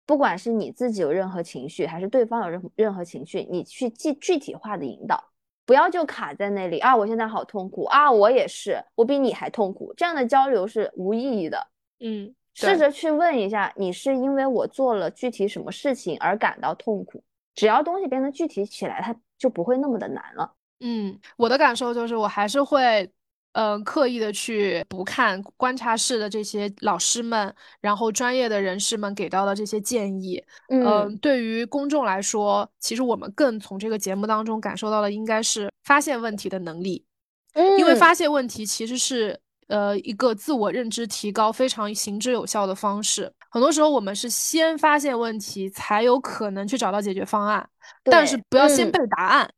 [0.04, 5.22] 不管是你自己有任何情绪，还是对方有任任何情绪，你去具具体化的引导。
[5.66, 6.96] 不要就卡在那里啊！
[6.96, 8.10] 我现在好痛苦啊！
[8.10, 9.94] 我也是，我比你还痛苦。
[9.96, 11.64] 这样的交流是无意义的。
[12.00, 17.22] 嗯，试着去问一下，你是因为我做了具体什么事情而感到痛苦？
[17.54, 20.52] 只要东西变得具体起来，它就不会那么的难了。
[20.78, 23.10] 嗯，我的感受就是，我还是会
[23.52, 37.04] 嗯，刻意的去不看观察室的这些老师们，然后专业的人士们给到的这些建议，嗯，对于公众来说，其实我们更从这个节目当中感受到的应该是发现问题的能力，
[37.76, 43.32] 因为发现问题其实是呃一个自我认知提高非常行之有效的方式。
[43.50, 47.68] 很多时候我们是先发现问题，才有可能去找到解决方案，
[48.04, 49.50] 但是不要先背答案。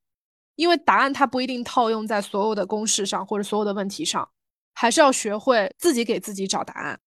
[0.55, 4.29] 因为答案它不一定套用在所有的公式上或者所有的问题上，
[4.75, 7.01] 还是要学会自己给自己找答案。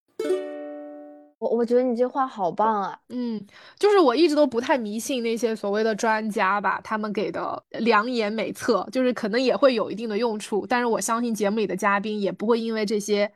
[1.37, 2.99] 我我觉得你这话好棒啊！
[3.09, 3.45] 嗯，
[3.77, 13.31] 就是我一直都不太迷信那些所谓的专家吧，他们给的良言美策，就是可能也会有一定的用处，但是我相信节目里的嘉宾也不会因为这些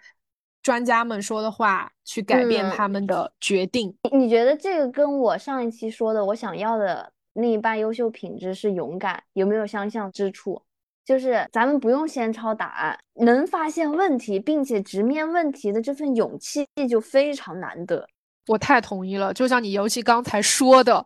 [0.64, 3.96] 专家们说的话去改变他们的决定。
[4.12, 7.12] 你觉得这个跟我上一期说的我想要的？
[7.34, 10.62] 另一半优秀品质是勇敢，有没有相像之处？
[11.10, 18.08] 就是咱们不用先抄答案，能发现问题并且直面问题的这份勇气就非常难得。
[18.46, 21.04] 我太同意了，就像你尤其刚才说的，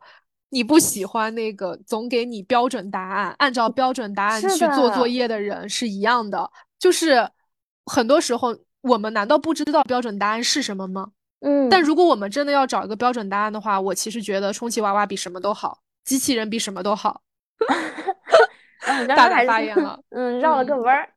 [0.49, 6.51] 你不喜欢那个总给你标准答案，按照标准答案去做作业的人是一样的。
[6.77, 7.25] 就是
[7.85, 11.11] 很多时候，我们难道不知道标准答案是什么吗？
[11.39, 11.69] 嗯。
[11.69, 15.79] 但如果我们真的要找一个标准答案的话，我其实觉得充气娃娃比什么都好。
[16.03, 17.21] 机器人比什么都好，
[19.07, 21.09] 大胆发言了， 嗯，绕了个弯儿，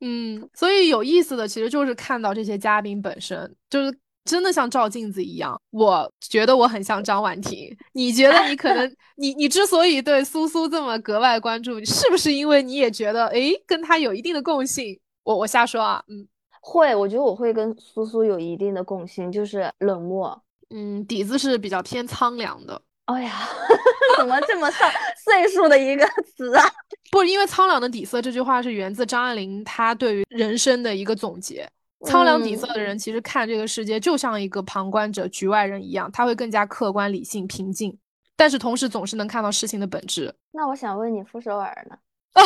[0.00, 5.60] 嗯，所以有意思的其实就是看到这些嘉宾本身，就是真的像照镜子一样。
[5.70, 14.98] 我觉得我很像张婉婷，你觉得你可能， 你你之所以对苏苏这么格外关注，是不是因为你也觉得，哎，跟她有一定的共性？
[15.24, 16.26] 我我瞎说啊，嗯，
[16.60, 20.40] 会，我觉得我会跟苏苏有一定的共性，就是冷漠，
[20.70, 22.80] 嗯，底子是比较偏苍凉的。
[23.08, 23.32] 哎呀，
[24.18, 26.64] 怎么这么上岁数的一个词啊？
[27.10, 31.68] 不，因为苍凉的底色这句话是源自张爱玲，她对于人生的一个总结。
[32.04, 37.98] 苍凉底色的人，其实看这个世界就像一个旁观者、局外人一样，他会更加客观、理性、平静，
[38.36, 40.32] 但是同时总是能看到事情的本质。
[40.52, 41.98] 那我想问你，傅首尔呢？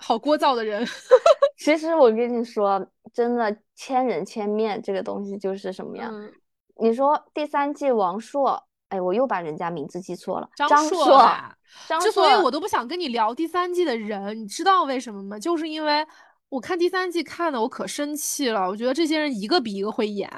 [0.00, 0.84] 好聒噪的人。
[1.58, 6.12] 其实我跟你说，真的千人千面这个东西就是什么样？
[6.80, 10.48] 你说第三季王朔，哎，我又把人家名字记错了。
[10.56, 11.20] 张硕，
[12.00, 15.38] 之所以我都不想跟你聊第三季的人，你知道为什么吗？
[15.38, 16.06] 就是因为
[16.48, 20.28] 我看第三季看的我可生气了，我觉得这些人一个比一个会演，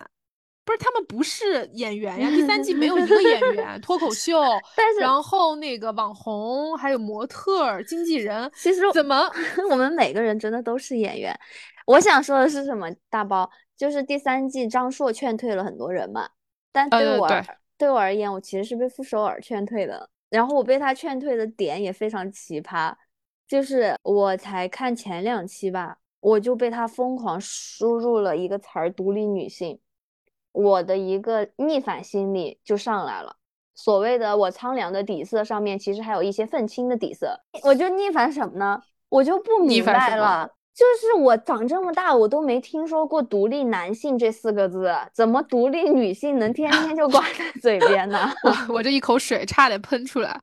[0.65, 4.41] 不是他们不是演员呀，第三季没有一个演员， 脱口秀，
[4.75, 9.31] 但是然后那个网红还有模特、经纪人，其实怎么
[9.71, 11.39] 我们每个人真的都是演员？
[11.87, 13.49] 我想说的是什么，大包？
[13.77, 16.31] 就是第三季张硕劝退了很多人嘛，
[16.73, 17.29] 但对我
[17.77, 20.09] 对我而言，我其实是被傅首尔劝退的。
[20.29, 22.95] 然后我被他劝退的点也非常奇葩，
[23.47, 29.79] 就是我才看前两期吧，我就被他疯狂输入了一个词儿“独立女性”，
[30.53, 33.37] 我的一个逆反心理就上来了。
[33.75, 38.83] 所谓的我苍凉的底色上面，其实还有一些愤青的底色，我就逆反什么呢？
[39.09, 40.51] 我就不明白了。
[40.77, 48.31] 就是我长这么大，我都没听说过“独立男性”这四个字，怎么独立女性能天天就挂在嘴边呢？
[48.69, 50.39] 我这一口水差点喷出来。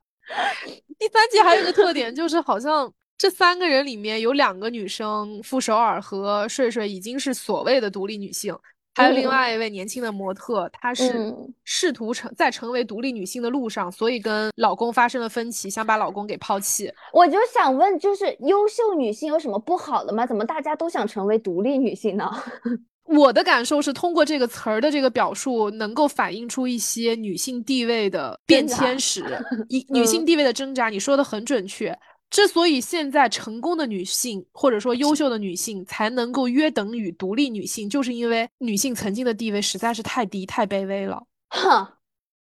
[0.98, 8.58] 第三季还有一个特点，就是好像这三个人里面有两个女生，傅首尔和睡睡已经是所谓的独立女性。
[8.94, 16.92] 还有另外一位年轻的模特，她是试图成在成为独立女性的路上，所以跟老公发生了分歧，想把老公给抛弃。
[17.12, 20.26] 我就想问，就是优秀女性有什么不好的吗？
[20.26, 22.30] 怎么大家都想成为独立女性呢？
[23.06, 29.22] 我的感受是，通过这个词儿的这个表述，能够反映出一些女性地位的变迁史，
[29.68, 30.88] 一 女性地位的挣扎。
[30.88, 31.94] 你说的很准确。
[32.34, 41.22] 之所以现在成功的女性或者说优秀的女性才能够约等于独立女性，就是因为女性曾经的地位实在是太低、太卑微了。
[41.50, 41.86] 哼，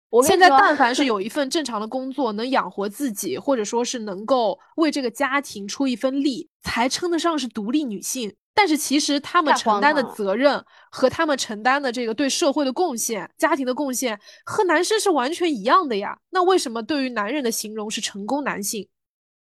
[0.08, 8.32] 我现在但凡是 有一份正常的工作，能养活自己，或者说是能够为这个家庭出一份力，才称得上是独立女性。
[8.54, 16.16] 但是其实她们承担的责任和她们承担的这个对社会的贡献、家庭的贡献，和男生是完全一样的呀。
[16.30, 18.88] 那为什么对于男人的形容是成功男性？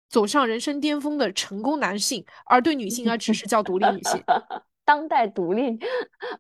[0.10, 4.22] 走上人生巅峰的成功男性，而对女性而只是叫独立女性。
[4.84, 5.78] 当代独立，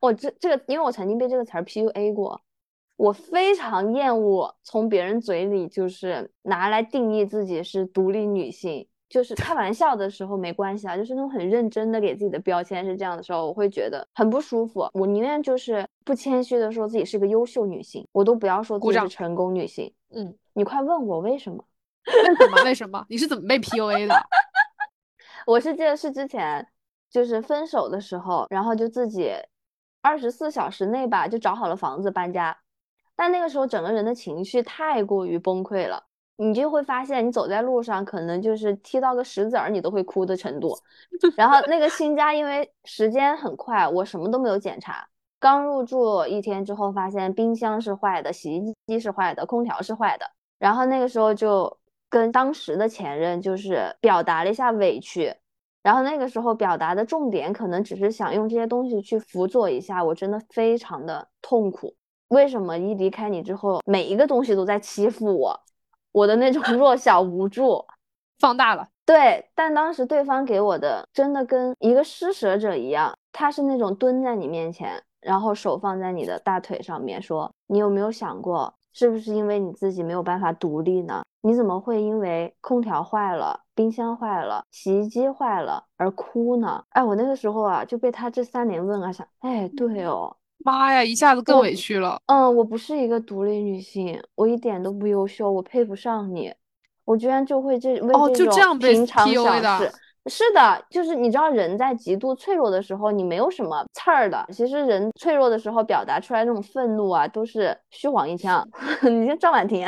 [0.01, 2.41] 我这这个，因为我曾经被这个词儿 PUA 过，
[2.95, 14.89] 我非常厌恶从别人嘴里就是拿来定义自己是独立女性，就是开玩笑的时候没关系啊，就是那种很认真的给自己的标签是这样的时候，我会觉得很不舒服。
[14.93, 19.93] 我宁愿就是不谦虚的说自己是个优秀女性，我都不要说自己是成功女性。
[20.09, 21.63] 嗯，你快问我为什么？
[22.09, 22.63] 为什么？
[22.63, 23.05] 为什么？
[23.09, 24.15] 你是怎么被 PUA 的？
[25.45, 26.67] 我是记得是之前
[27.09, 29.33] 就是分手的时候，然后就自己
[30.01, 32.55] 二十四小时内吧就找好了房子搬家，
[33.15, 36.03] 但那个时候整个人的情绪太过于崩溃了，
[36.35, 40.77] 你就会发现你走在路上可能就是踢到个石子儿你都会哭的程度。
[41.35, 45.07] 然后那个新家因为时间很快，我什么都没有检查，
[45.39, 50.29] 刚入住一天之后发现冰箱是坏的，洗衣机是坏的，空调是坏的，
[50.59, 51.78] 然后那个时候就。
[52.09, 55.33] 跟当时的前任就是表达了一下委屈，
[55.83, 61.95] 然后那个时候表达的重点可能只是想用这些东西去辅佐一下，我真的非常的痛苦。
[62.29, 65.59] 为什么一离开你之后，每一个东西都在欺负我，
[66.11, 67.85] 我的那种 弱小无助
[68.39, 68.87] 放大了。
[69.05, 81.23] 对，但当时对方给我的真的跟一个施舍者一样，他是那种蹲在你面前，然后手放在你的大腿上面说：“你有没有想过？”是不是因为你自己没有办法独立呢？
[81.41, 86.83] 你怎么会因为空调坏了、冰箱坏了、洗衣机坏了而哭呢？
[86.89, 90.35] 哎，我那个时候啊就被他这三连问啊想，哎，对哦，
[90.65, 92.19] 妈呀，一下子更委屈了。
[92.25, 96.53] 嗯，我不是一个独立女性，我一点都不优秀，我配不上你，
[97.05, 99.89] 我居然就会这为这种平常小事。
[100.25, 104.45] 是的，就是你知道，人在极度脆弱的时候，你没有什么刺儿的。
[104.51, 108.67] 其实人脆弱的时候，表达出来那种愤怒啊，都是虚晃一枪。
[109.01, 109.87] 你像赵婉婷，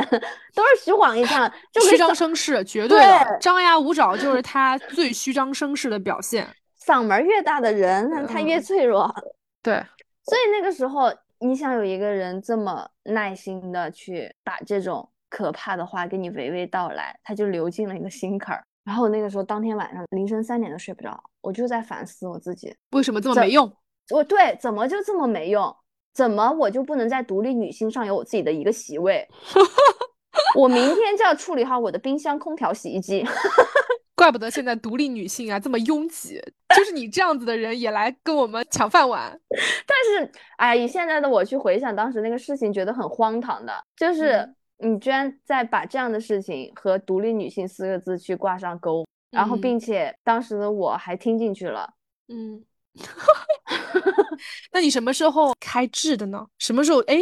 [0.55, 3.38] 都是虚晃一枪，就虚张声势，绝对的。
[3.39, 6.47] 张牙舞爪就是他最虚张声势的表现。
[6.84, 9.13] 嗓门越大的人，他越脆弱。
[9.61, 9.75] 对，
[10.23, 18.63] 所以那个时候，你想有一个人这么耐心的去把这种可怕的话给你娓娓道来，他就流进了一个心坎儿。
[18.84, 23.71] 然后那个时候，当天晚上凌晨三点都睡不着，我就在反思我自己为什么这么没用。
[24.09, 25.73] 我对，怎么就这么没用？
[26.13, 29.25] 怎么我就不能在独立女性上有我自己的一个席位？
[30.57, 33.23] 我明天就要处理好我的冰箱、空调、洗衣机。
[34.15, 36.41] 怪不得现在独立女性啊这么拥挤，
[36.75, 39.39] 就是你这样子的人也来跟我们抢饭碗。
[39.86, 44.53] 但是，哎，以现在的我去回想当时那个事情，觉得很荒唐的，就是。
[44.84, 51.93] 你居然在把这样的事情和独立女性四个字去挂上钩，然后并且当时的我还听进去了。
[52.27, 52.63] 嗯，
[54.73, 56.47] 那你什么时候开智的呢？
[56.57, 57.19] 什么时候哎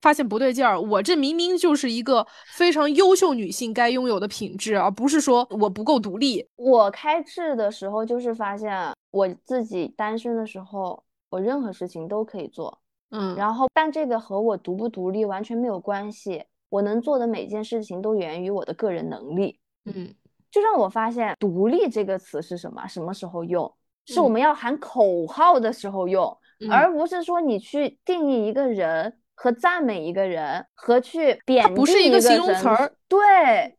[0.00, 0.80] 发现不对劲儿？
[0.80, 6.48] 我这明明就是一个非常优秀女性该拥有的品质，而不是说我不够独立。
[6.56, 12.80] 我开智的时候就是发现我自己单身的时候，我任何事情都可以做。
[13.10, 16.44] 嗯，然后但这个和我独不独立完全没有关系。
[16.68, 20.14] 我能做的每件事情都源于我的个人能力，嗯，
[20.50, 22.86] 就让我发现“独立”这个词是什么？
[22.86, 23.72] 什么时候用？
[24.06, 26.36] 是我们要喊口号的时候用，
[26.70, 33.76] 而不是说你去定义一个人和赞美一个人和去贬低不是一个形容词儿，对，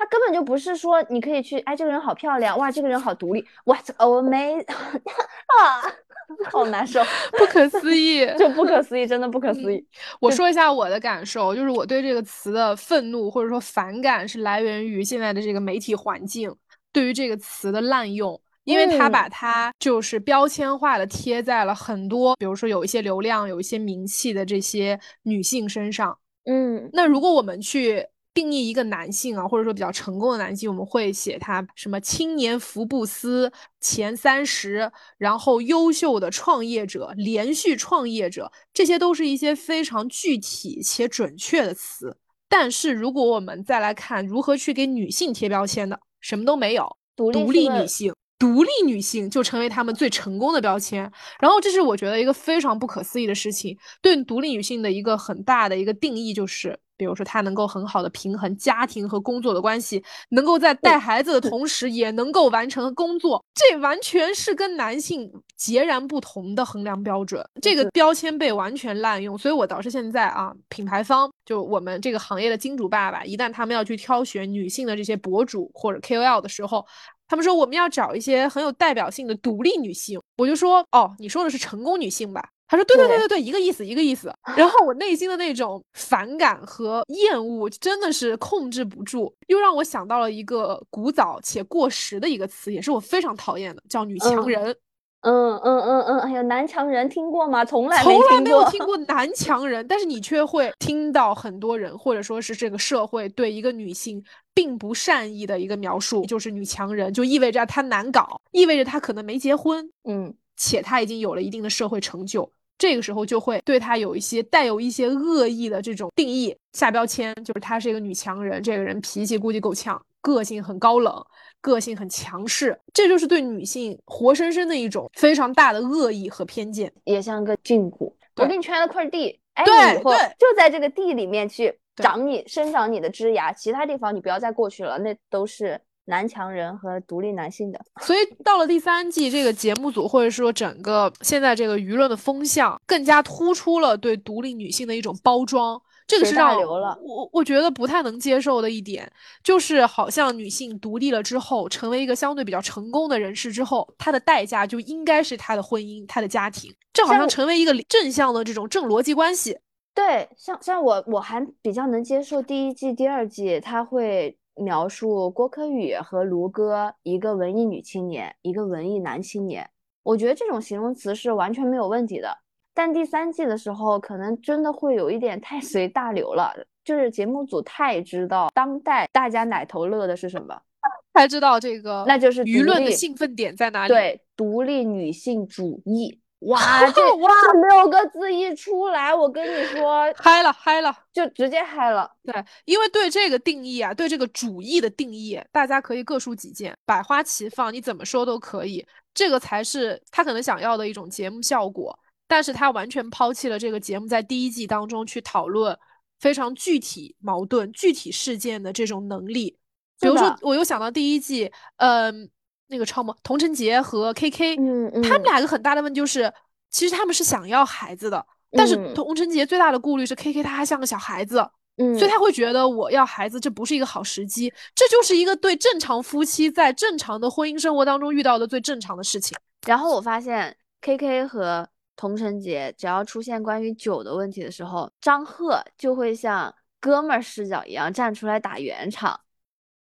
[0.00, 5.84] 他根本就不是说你可以去，哎，这个人好漂亮，哇，这个人好独立，What amazing 啊！
[6.50, 7.02] 好难受，
[7.36, 9.86] 不可思议， 就不可思议，真的不可思议。
[10.18, 16.50] 我说一下我的感受，就是我对这个词的愤怒或者说反感是来源于现在的这个媒体环境
[16.94, 26.16] 对于这个词的滥用，因为他把它就是标签化的贴在了很多，比如说有一些流量、有一些名气的这些女性身上。
[26.46, 28.06] 嗯，那如果我们去。
[28.32, 42.16] 定义一个男性啊，或者说比较成功的男性，我们会写他什么青年福布斯前三十，然后优秀的创业者、连续创业者，这些都是一些非常具体且准确的词。
[42.48, 51.10] 但是如果我们再来看如何去给女性贴标签的，什么都没有，独立女性，独立女性就成为他们最成功的标签。
[51.40, 53.76] 然后这是我觉得一个非常不可思议的事情。
[54.00, 56.78] 对独立女性的一个很大的一个定义就是。
[57.00, 67.42] 比如说，他能够很好的平衡家庭和工作的关系，能够在带孩子的同时也能够完成工作，这完全是跟男性截然不同的衡量标准。
[67.62, 76.86] 这个标签被完全滥用，所以我导致现在啊，品牌方就我们这个行业的金主爸爸，一旦他们要去挑选女性的这些博主或者 KOL 的时候，
[77.26, 82.46] 他们说我们要找一些很有代表性的独立女性，我就说哦，你说的是成功女性吧？
[82.70, 94.74] 他说：“对对对对对，一个意思一个意思。”然后我内心的那种反感和厌恶真的是控制不住，又让我想到了一个古早且过时的一个词，也是我非常讨厌的，叫“女强人”。
[95.22, 97.62] 嗯嗯嗯嗯，哎呀，男强人听过吗？
[97.62, 112.50] 从来从来没有听过 男强人，但是你却会听到很多人或者说是这个社会对一个女性并不善意的一个描述，就是女强人，就意味着她难搞，意味着她可能没结婚，嗯，且她已经有了一定的社会成就。
[112.80, 120.00] 这个时候就会对她有一些带有一些恶意的这种定义，下标签，就是她是一个女强人，这个人脾气估计够呛。
[120.22, 121.24] 个性很高冷，
[121.62, 126.92] 个性很强势，这就是对女性活生生的一种非常大的恶意和偏见。
[127.04, 128.04] 也像个禁锢。
[128.36, 137.80] 我对给你圈了块地，哎，对你以后就在这个地里面去长你生长你的枝芽，其他地方你不要再过去了，那都是男强人和独立男性的。
[138.02, 145.80] 所以到了第三季，这个节目组或者说整个现在这个舆论的风向，更加突出了对独立女性的一种包装。
[146.06, 149.08] 这个是让我我我觉得不太能接受的一点，
[149.44, 159.56] 就是好像女性独立了之后，成为一个相对比较成功的人士之后，她的代价就应该是她的婚姻、她的家庭，这好像像成为一个正向的这种正逻辑关系。
[159.94, 169.68] 对，像像我我还比较能接受第一季、第二季，他会描述郭柯宇和卢哥一个文艺女青年，一个文艺男青年，
[170.02, 172.38] 我觉得这种形容词是完全没有问题的。
[172.72, 176.54] 但第三季的时候，可能真的会有一点太随大流了，
[176.84, 180.56] 就是节目组太知道当代大家奶头乐的是什么，
[181.14, 183.88] 才知道这个那就是舆论的兴奋点在哪里。
[183.88, 186.20] 对，独立女性主义。
[186.40, 190.96] 哇，这哇这六个字一出来，我跟你说， 嗨了嗨了。
[191.12, 192.10] 就直接嗨了。
[192.22, 198.86] 对，因为对这个定义啊，对这个主义的定义，大家可以各抒己见，百花齐放，你怎么说都可以。
[199.12, 205.76] 这个才是他可能想要的一种节目效果，但是他完全抛弃了这个节目在第一季当中去讨论
[206.20, 209.58] 非常具体矛盾、具体事件的这种能力。
[210.00, 212.30] 比如说，我又想到第一季，嗯、
[212.70, 216.32] 那个超模童晨杰和 KK，嗯嗯，他们两个很大的问题就是，
[216.70, 221.50] 其实他们是想要孩子的，但是嗯童晨杰最大的顾虑是 KK 他还像个小孩子。
[221.76, 229.38] 嗯，所以他会觉得我要孩子，这不是一个好时机，这就是一个对正常夫妻在正常的婚姻生活当中遇到的最正常的事情。
[229.66, 231.66] 然后我发现 KK 和
[231.96, 239.18] 童晨杰只要出现关于酒的问题的时候，张赫就会像哥们儿视角一样站出来打圆场。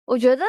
[0.05, 0.45] 我觉得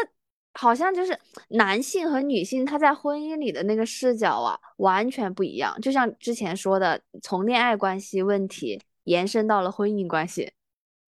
[0.60, 1.16] 好像就是
[1.50, 5.80] 男性和女性他在婚姻里的那个视角啊，完全不一样。
[5.80, 10.52] 就像之前说的，从恋爱关系问题延伸到了婚姻关系，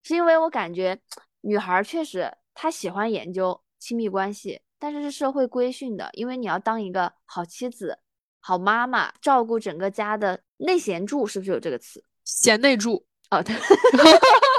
[0.04, 0.96] 是因为我感觉
[1.40, 7.98] 女孩儿确实她喜欢研究亲密关系，但是是社会规训的，因为你要当一个好妻子、
[8.38, 12.04] 好妈妈，照顾整个家的内贤助，是不是有这个词？
[12.24, 13.52] 贤内助，哦，对，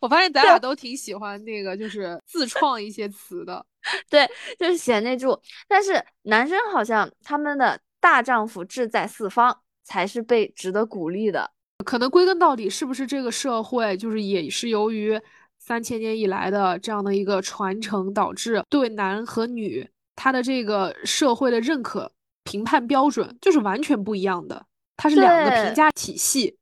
[0.00, 3.64] 我发现咱俩都挺喜欢那个，就是自创一些词的。
[4.10, 4.28] 对
[4.58, 5.40] 就是贤内助。
[5.68, 11.50] 但是男生好像他们的大丈夫志在四方，才是被值得鼓励的。
[11.84, 15.20] 可能归根到底，是不是这个社会就是也是由于
[15.58, 22.10] 三千年以来的这样的一个传承，导致对男和女他的这个社会的认可
[22.42, 24.66] 评判标准就是完全不一样的，
[24.96, 26.56] 它是两个评价体系。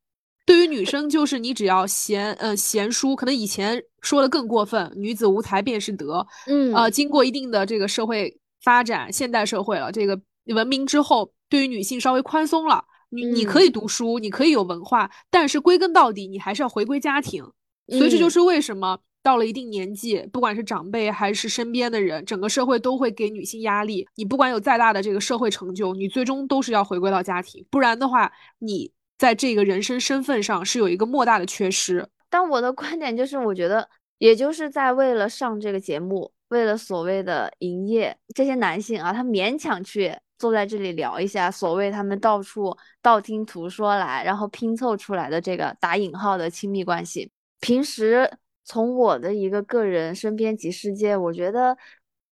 [0.46, 6.26] 对于女生，就是你只要贤呃贤淑，可能以前说的更过分，女子无才便是德。
[6.46, 12.84] 嗯呃，经过一定的这个社会发展，现代社会了，这个文明之后，对于女性稍微宽松了。
[13.10, 17.44] 你你可以读书，你可以有文化，但是归根到底，你还是要回归家庭。
[17.88, 24.04] 所以这就嗯是为什么到了一定年纪，不管是长辈还是身边的人，整个社会都会给女性压力。
[24.16, 32.06] 你不管有再大的这个社会成就，你最终都是要回归到家庭，不然的话，你在这个人生身份上是有一个莫大的缺失。
[32.28, 33.88] 但我的观点就是，我觉得
[34.18, 47.30] 也就是在为了上这个节目，为了所谓的营业，这些男性啊，他勉强去坐在这里聊一下所谓他们到处道听途说来，然后拼凑出来的这个打引号的亲密关系。
[47.60, 48.28] 平时
[48.64, 51.76] 从我的一个个人身边及世界，我觉得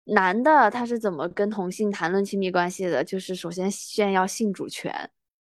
[0.04, 3.04] 男的他是怎么跟同性谈论亲密关系的？
[3.04, 5.10] 就是首先炫耀性主权，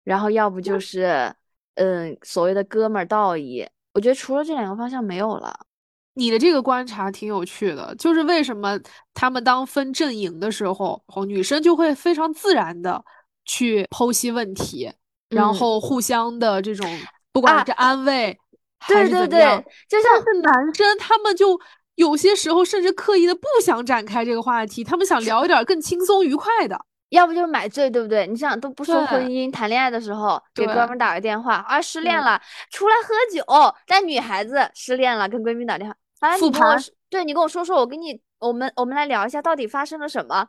[0.04, 1.34] 然后要不就是
[1.74, 3.66] 嗯所谓的哥们儿道义。
[3.92, 5.66] 我觉得除了这两个方向没有了。
[6.14, 8.78] 你的这个观察挺有趣的，就是为什么
[9.14, 13.02] 他们当分阵营的时候，女生就会非常自然的
[13.44, 14.92] 去剖析问题，
[15.28, 16.86] 然嗯后互相的这种
[17.32, 18.36] 不管啊是安慰
[18.80, 21.58] 还对对是怎么样，对，就像是男生他们就
[21.94, 26.84] 有些时候甚至刻意的不想展开这个话题，他们想聊一点儿更轻松愉快的。
[27.10, 28.26] 要不就是买醉，对不对？
[28.26, 32.40] 你想都不说婚姻，谈恋爱的时候给哥们儿打个电话，啊，失恋对了，
[32.70, 33.44] 出来喝酒。
[33.86, 40.48] 但女孩子失恋了，跟闺蜜打电话，啊，你跟我说，对你跟我说说，我跟你，我们我们来聊一下到底发生了什么。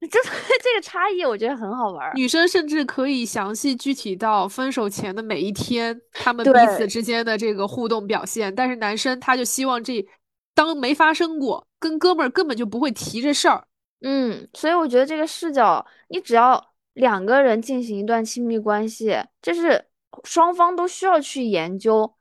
[0.00, 2.12] 这这个差异，我觉得很好玩儿。
[2.14, 8.54] 女生甚至可以详细具体到分手前的每一天，他们彼此之间的这个互动表现。
[8.54, 10.06] 但是男生他就希望这
[10.54, 13.64] 当没发生过，跟哥们儿根本就不会提这事儿。
[14.00, 19.86] 嗯，所以我觉得这个视角，你只要两个人进行一段亲密关系，这是
[20.24, 22.14] 双方都需要去研究，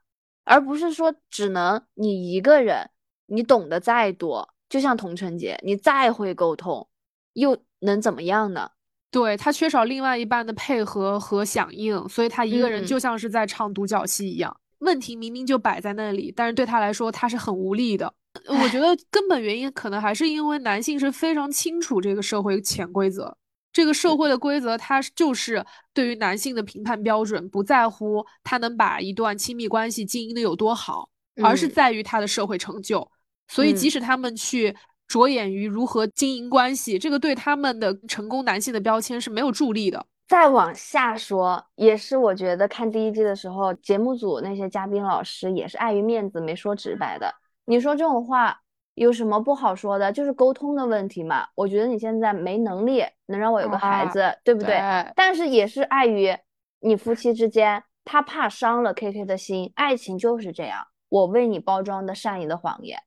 [0.43, 2.89] 而不是说只能你一个人，
[3.27, 6.87] 你懂得再多，就像童晨杰，你再会沟通，
[7.33, 8.71] 又能怎么样呢？
[9.09, 14.55] 对他缺少另外一半的配合和响应，所以他一个人嗯就像是在唱独角戏一样。
[14.79, 18.13] 问题明明就摆在那里，但是对他来说他是很无力的。
[18.47, 23.35] 我觉得根本原因可能还是因为男性是非常清楚这个社会潜规则，
[23.71, 31.09] 这个社会的规则，它就是对于男性的评判标准，不在乎他能把一段亲密关系经营的有多好，
[31.43, 33.09] 而是嗯在于他的社会成就。
[33.47, 34.75] 所以，即嗯使他们去
[35.07, 40.05] 着眼于如何经营关系，这个对他们的成功男性的标签是没有助力的。
[40.27, 47.33] 再往下说，也是我觉得看第一季的时候，节目组那些嘉宾老师也是碍于面子没说直白的。
[47.69, 48.61] 你说这种话
[48.95, 50.09] 有什么不好说的？
[50.11, 51.47] 就是沟通的问题嘛。
[51.53, 54.69] 我觉得你现在没能力能让我有个孩啊子，对不对？
[54.69, 56.33] 对但是也是碍于
[56.79, 62.97] 你夫妻之间，他怕伤了 KK 的心，爱情就是这样，我为你包装的善意的谎言。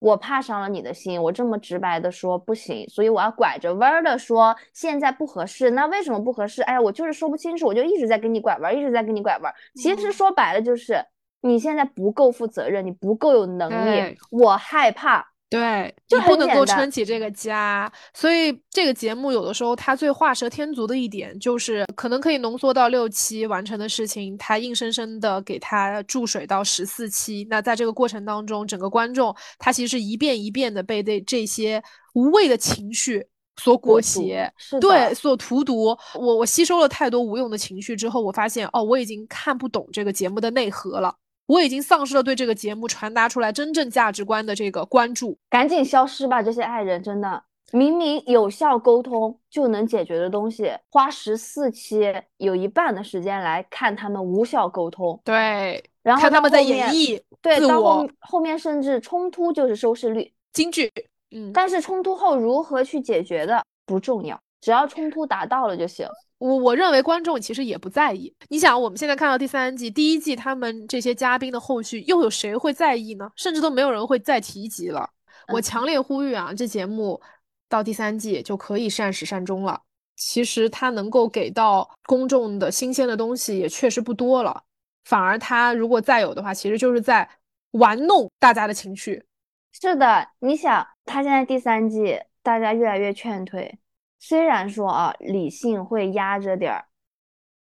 [0.00, 5.70] 我怕伤了你的心，我这么直白的说不行，所以我要拐着弯儿的说现在不合适。
[5.70, 6.62] 那为什么不合适？
[6.62, 9.54] 哎呀，我就是说不清楚，我就一直在跟你拐弯儿，一直在跟你拐弯儿。
[9.74, 11.04] 其实嗯说白了就是
[11.40, 15.26] 你现在不够负责任，你不够有能力，我害怕。
[15.50, 27.46] 对就不能够撑起这个家，所以这个节目有的时候它最画蛇添足的一点就是，可能可以浓缩到六期完成的事情，它硬生生的给它注水到十四期。
[27.48, 31.82] 那在这个过程当中，整个观众他其实是一遍一遍的被这这些
[32.12, 33.26] 无谓的情绪
[33.56, 35.96] 所裹挟，对，所荼毒。
[36.16, 41.16] 我我吸收了太多无用的情绪之后，我发现哦，我已经看不懂这个节目的内核了。
[41.48, 45.36] 我已经丧失了对这个节目传达出来真正价值观的这个关注。
[45.50, 47.42] 赶紧消失吧，这些爱人真的。
[47.72, 52.02] 明明有效沟通就能解决的东西，花十四期
[52.38, 60.90] 有一半的时间来看他们无效沟通，对，然后他们在演绎对，自到后面后面甚至冲突就是收视率，京剧。
[61.30, 66.06] 嗯，但是冲突后如何去解决的不重要，只要冲突达到了就行。
[66.38, 68.32] 我我认为观众其实也不在意。
[68.48, 73.30] 你想，我们现在看到第三季，第一季他们这些嘉宾的后续，又有谁会在意呢？
[73.34, 75.10] 甚至都没有人会再提及了。
[75.52, 77.20] 我嗯强烈呼吁啊，这节目
[77.68, 79.80] 到第三季就可以善始善终了。
[80.14, 84.62] 其实它能够给到公众的新鲜的东西也确实不多了，
[85.04, 87.28] 反而它如果再有的话，其实就是在
[87.72, 89.24] 玩弄大家的情绪。
[89.72, 93.78] 是的，你想，他现在第三季，大家越来越劝退。
[94.18, 96.86] 虽然说啊，理性会压着点儿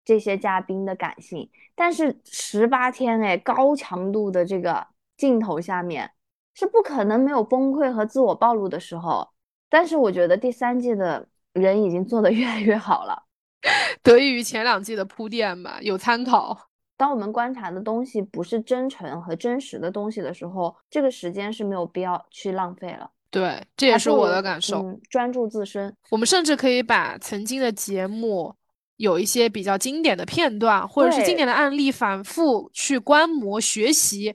[0.05, 4.87] 这些嘉宾的感性，但是十八天哎，高强度的这个
[5.17, 6.11] 镜头下面，
[6.55, 9.31] 是不可能没有崩溃和自我暴露的时候。
[9.69, 13.25] 但是我觉得第三季的人已经做得 越来越好了。
[14.03, 16.69] 得益于前两季的铺垫吧，有参考。
[16.97, 23.11] 当我们观察的东西不是真诚和真实的东西的时候，这个时间是没有必要去浪费了。
[23.33, 24.83] 对，这也是我的感受。
[24.83, 25.93] 嗯，专注自身。
[26.11, 28.55] 我们甚至可以把曾经的节目
[28.99, 34.35] 有一些比较经典的片段，或者是经典的案例，反复去观摩学习，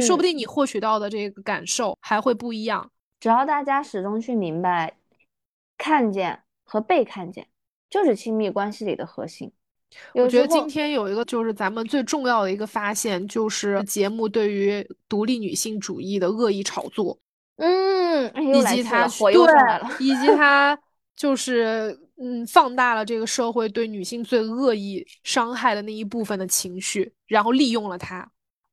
[0.00, 2.90] 说不嗯定你获取到的这个感受还会不一样。
[3.20, 4.92] 只要大家始终去明白，
[5.78, 7.46] 看见和被看见
[7.88, 9.52] 就是亲密关系里的核心。
[10.14, 17.18] 我觉得今天有一个就是咱们最重要的一个发现，就是节目对于独立女性主义的恶意炒作，
[17.56, 18.01] 嗯，
[18.34, 19.08] 哎又以及他。
[19.08, 20.78] 对，以及他
[21.16, 28.28] 就是嗯放大了这个社会对女性最恶意伤害的那一部分的情绪，然后利用了它，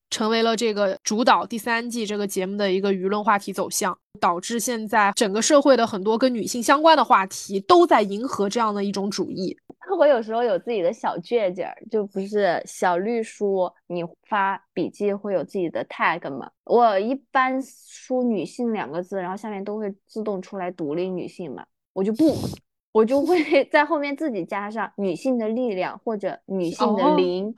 [0.09, 9.55] 成为了这个主导第三季这个节目的一个舆论话题走向，导致现在整个社会的很多跟女性相关的话题都在迎合这样的一种主义。
[9.95, 16.49] 我有时候有自己的小倔劲儿，就不是小绿书，你发笔记会有自己的 tag 吗？
[16.65, 22.35] 我一般输“女性”两个字，然后下面都会自动出来“独立女性”嘛，我就不，
[22.91, 27.53] 我就会 在后面自己加上“女性的力量”或者“女性的哦灵”，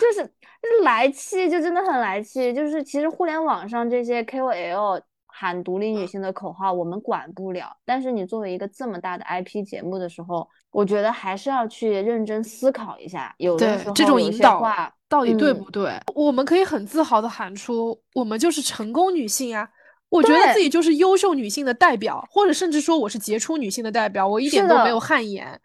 [0.00, 2.52] 就是就是来气，就真的很来气。
[2.52, 5.00] 就是其实互联网上这些 KOL
[5.36, 7.76] 喊独立女性的口号，我们管不了。
[7.84, 13.34] 但是你作为一个这么大的 IP 节目的时候，我觉得还是要去认真思考一下。
[13.38, 16.00] 有的时候这种引导话，到底对嗯不对？
[16.14, 19.68] 我们可以很自豪的喊出，我们就是成功女性啊！
[20.08, 25.60] 我觉得自己就是优秀女性的代表，或者甚至说我是杰出女性的代表，我一点都没有汗颜。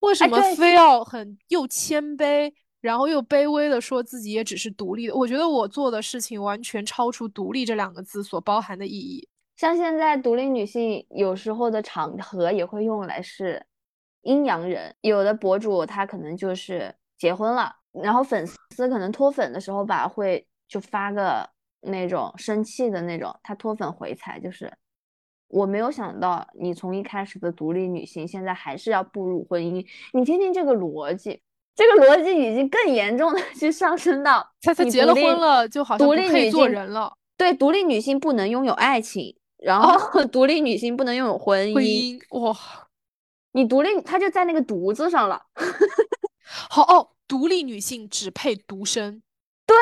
[0.00, 5.14] 为什么非要很又谦卑，然后又卑微的说自己也只是独立的？
[5.14, 9.28] 我觉得我做的事情完全超出“独立”这两个字所包含的意义。
[9.56, 13.64] 像现在独立女性有时候的场合也会用来是
[14.22, 21.48] 阴阳人，有的博主他可能就是结婚了，然后粉丝可能脱粉的时候吧，会就发个
[21.80, 24.70] 那种生气的那种，他脱粉回踩，就是
[25.48, 29.86] 我没有想到你从一开始的独立女性，现在还是要步入婚姻。
[30.12, 31.40] 你听听这个逻辑，
[31.76, 37.12] 这个逻辑已经更严重的 去上升到他他结了婚了，就好像独立女做性人了。
[37.36, 41.74] 对，独立女性不能拥有爱情，然后 独立女性不能拥有婚姻。
[41.74, 42.56] 婚姻哇，
[43.52, 45.42] 你独立，他就在那个独字上了。
[46.70, 49.22] 好哦，独立女性只配独身，
[49.66, 49.76] 对，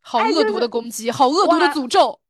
[0.00, 2.20] 好恶毒哎就是的攻击，好恶毒的诅咒。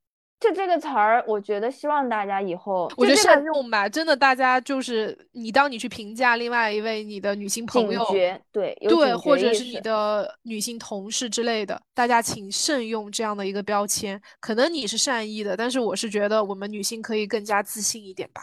[0.40, 8.04] 就这个词儿，我觉得希望大家以后我觉得就这个善用吧，真的，大家就是你，当你去评价另外一位你的女性朋友，
[8.52, 14.20] 对，对，或者是你的女性同事之类的，大家请慎用这样的一个标签。
[14.38, 18.42] 可能你是善意的，但是我是觉得我们女性可以更加自信一点吧，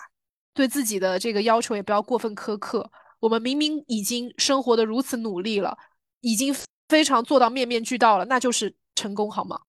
[0.56, 2.90] 对自己的这个要求也不要过分苛刻。
[3.20, 5.78] 我们明明已经生活的如此努力了，
[6.22, 6.52] 已经
[6.90, 9.60] 非常做到面面俱到了，那就是成功，好吗？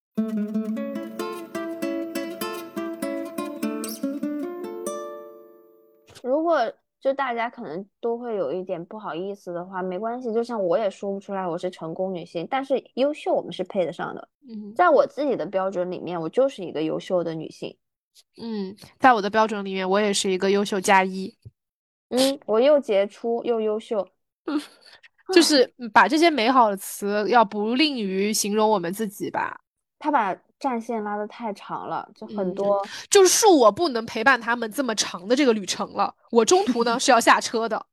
[6.22, 10.32] 如果就大家可能都会有一点不好意思的话，没关系。
[10.32, 14.28] 就像我也说不出来我是成功女性，但是优秀我们是配得上的。
[14.48, 17.76] 嗯在我自己的标准里面，我就是一个优秀的女性。
[18.40, 21.36] 嗯，在我的标准里面，我也是一个优秀加一。
[22.10, 24.06] 嗯，我又杰出又优秀。
[25.32, 29.58] 就是嗯把这些美好的词要不吝于形容我们自己吧。
[29.98, 32.86] 他把战线拉得太长了，就很嗯多。
[33.10, 37.84] 就是恕我不能陪伴他们这么长的这个旅程了，我中途呢 是要下车的。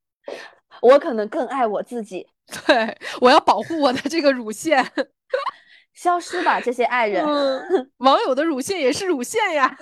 [0.79, 2.27] 我可能更爱我自己，
[2.67, 4.85] 对，我要保护我的这个乳腺。
[5.95, 7.25] 消失吧，这些爱人。
[7.25, 9.75] 嗯， 网友的乳腺也是乳腺呀，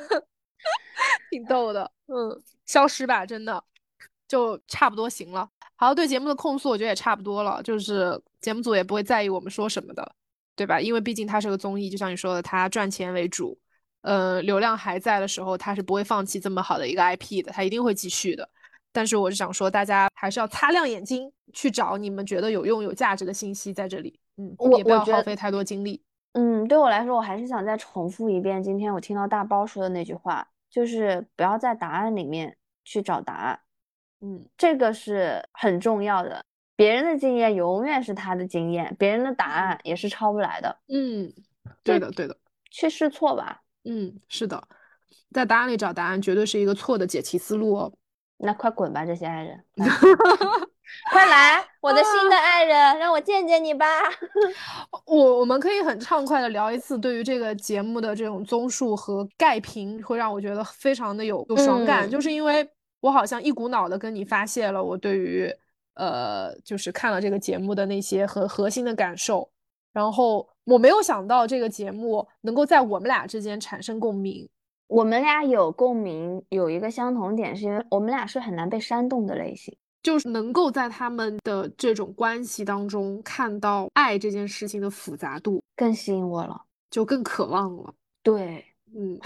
[1.29, 1.91] 挺逗的。
[2.07, 3.61] 嗯，消失吧，真的
[4.29, 5.49] 就差不多行了。
[5.75, 10.15] 好，对节目的控诉我觉得也差不多了，就是节目组也不会在意我们说什么的，
[10.58, 10.82] 对吧？
[10.82, 13.58] 因为毕竟它是个综艺，就像你说的，它赚钱为主。
[14.01, 18.49] 呃，流量还在的时候，它是不会放弃这么好的一个 IP 的，它一定会继续的。
[18.91, 24.20] 但是我是想说，大家还是要擦亮眼睛去找你们觉得有用、有价值的信息在这里。
[24.38, 26.01] 嗯，我也不要耗费太多精力。
[26.34, 33.60] 嗯，对我来说，我还是想再重复一遍今天我听到大包说的那句话，就是不要在答案里面去找答案，
[34.22, 34.45] 嗯。
[34.58, 36.43] 这个是很重要的。
[36.78, 40.78] 别人的经验永远是他的经验，别人的答案也是抄不来的。
[40.88, 41.34] 嗯，
[41.84, 42.38] 对的，对的，
[42.71, 43.61] 去试错吧。
[43.84, 44.63] 嗯，是的，
[45.34, 47.91] 在答案里找答案绝对是一个错的解题思路哦。
[48.38, 49.63] 那快滚吧，这些爱人！
[49.75, 49.88] 来
[51.11, 53.86] 快来，我的新的爱人，让我见见你吧。
[55.05, 62.65] 我我们可以很畅快的聊一次对于这个节目的这种综述和概评，会让我觉得非常的有有爽感，嗯就是因为
[63.01, 65.53] 我好像一股脑的跟你发泄了我对于
[65.98, 69.48] 呃，就是看了这个节目的那些很核心的感受，
[69.93, 74.48] 然后我没有想到这个节目能够在我们俩之间产生共鸣。
[74.88, 79.76] 我们俩有共鸣，有一个相同点，是因为我们俩是很难被煽动的类型。
[80.04, 86.62] 就是能够在他们的这种关系当中看到爱这件事情的复杂度，更吸引我了。
[86.89, 87.93] 就更渴望了。
[88.24, 88.64] 对，
[88.95, 89.20] 嗯，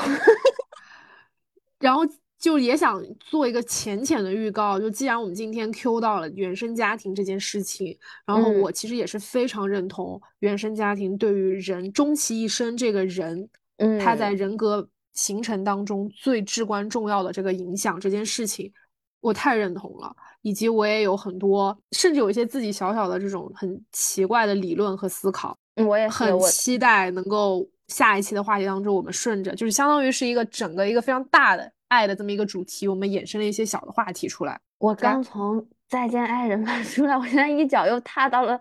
[1.77, 2.01] 然后
[2.41, 18.73] 就也想做一个浅浅的预告，就既然我们今天 Q 到了原生家庭这件事情，然后嗯我其实也是非常认同原生家庭对于人终其一生这个人，嗯，他在人格形成当中最至关重要的这个影响这件事情，
[19.19, 20.13] 我太认同了。
[20.43, 34.57] 以及我也有很多，甚至有一些自己小小的这种很奇怪的理论和思考，嗯我也，很期待能够下一期的话题当中，我们顺着，就是相当于是一个整个一个非常大的爱的这么一个主题，我们衍生了一些小的话题出来。
[34.77, 38.59] 我刚从再见爱人版出来，我现在一脚又踏到了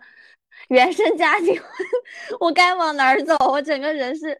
[0.68, 1.59] 原生家庭，
[2.41, 3.37] 我该往哪儿走？
[3.49, 4.37] 我整个人是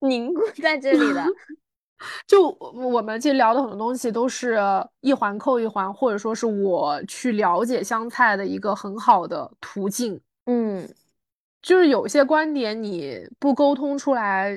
[0.00, 1.24] 凝固在这里的。
[2.28, 4.56] 就我我们其实聊的很多东西都是
[5.00, 10.20] 一环扣一环，或者说是我去了解香菜的一个很好的途径。
[10.44, 10.88] 嗯，
[11.60, 14.56] 就是有些观点你不沟通出来，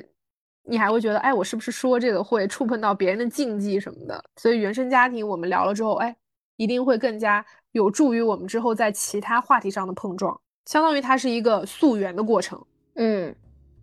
[0.64, 4.24] 你还会觉得，哎，我是不是说这个会触碰到别人的禁忌什么的？
[4.36, 6.14] 所以原生家庭我们聊了之后，哎，
[6.56, 12.60] 一定会更加有助于我们之后在其他话题上的碰撞，相当于它是一个溯源的过程。
[12.94, 13.34] 嗯，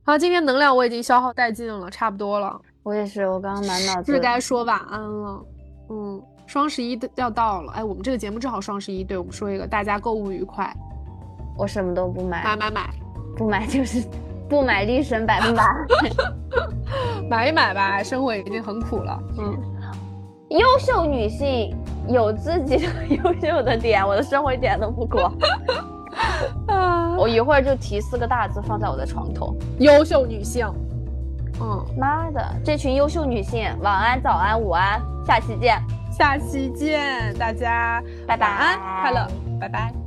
[0.03, 4.19] 好，今天能量我已经消耗殆尽了，差不多了，我也是，我刚刚满脑子是。
[4.19, 5.45] 该说晚安了。
[5.89, 10.71] 嗯，双十一的要到了，哎，我们这个节目正好双十一，对我们说一个，大家购物愉快，
[11.57, 12.89] 我什么都不买，买买买，
[13.35, 14.03] 不买就是
[14.49, 15.63] 不买，立省百分百。
[17.29, 19.19] 买一买吧，生活已经很苦了。
[19.37, 19.55] 嗯。
[20.49, 21.71] 优秀女性
[22.07, 25.19] 有自己的优秀的点，我的生活一点都不苦。
[26.67, 29.55] 啊，我一会儿就提四个大字放在我的床头。
[29.77, 30.67] 优秀女性，
[31.61, 35.79] 嗯，妈的，这群优秀女性，晚安、早安、午安，下期见，
[36.11, 39.27] 下期见，大家拜拜晚安，快乐，
[39.61, 39.98] 拜拜。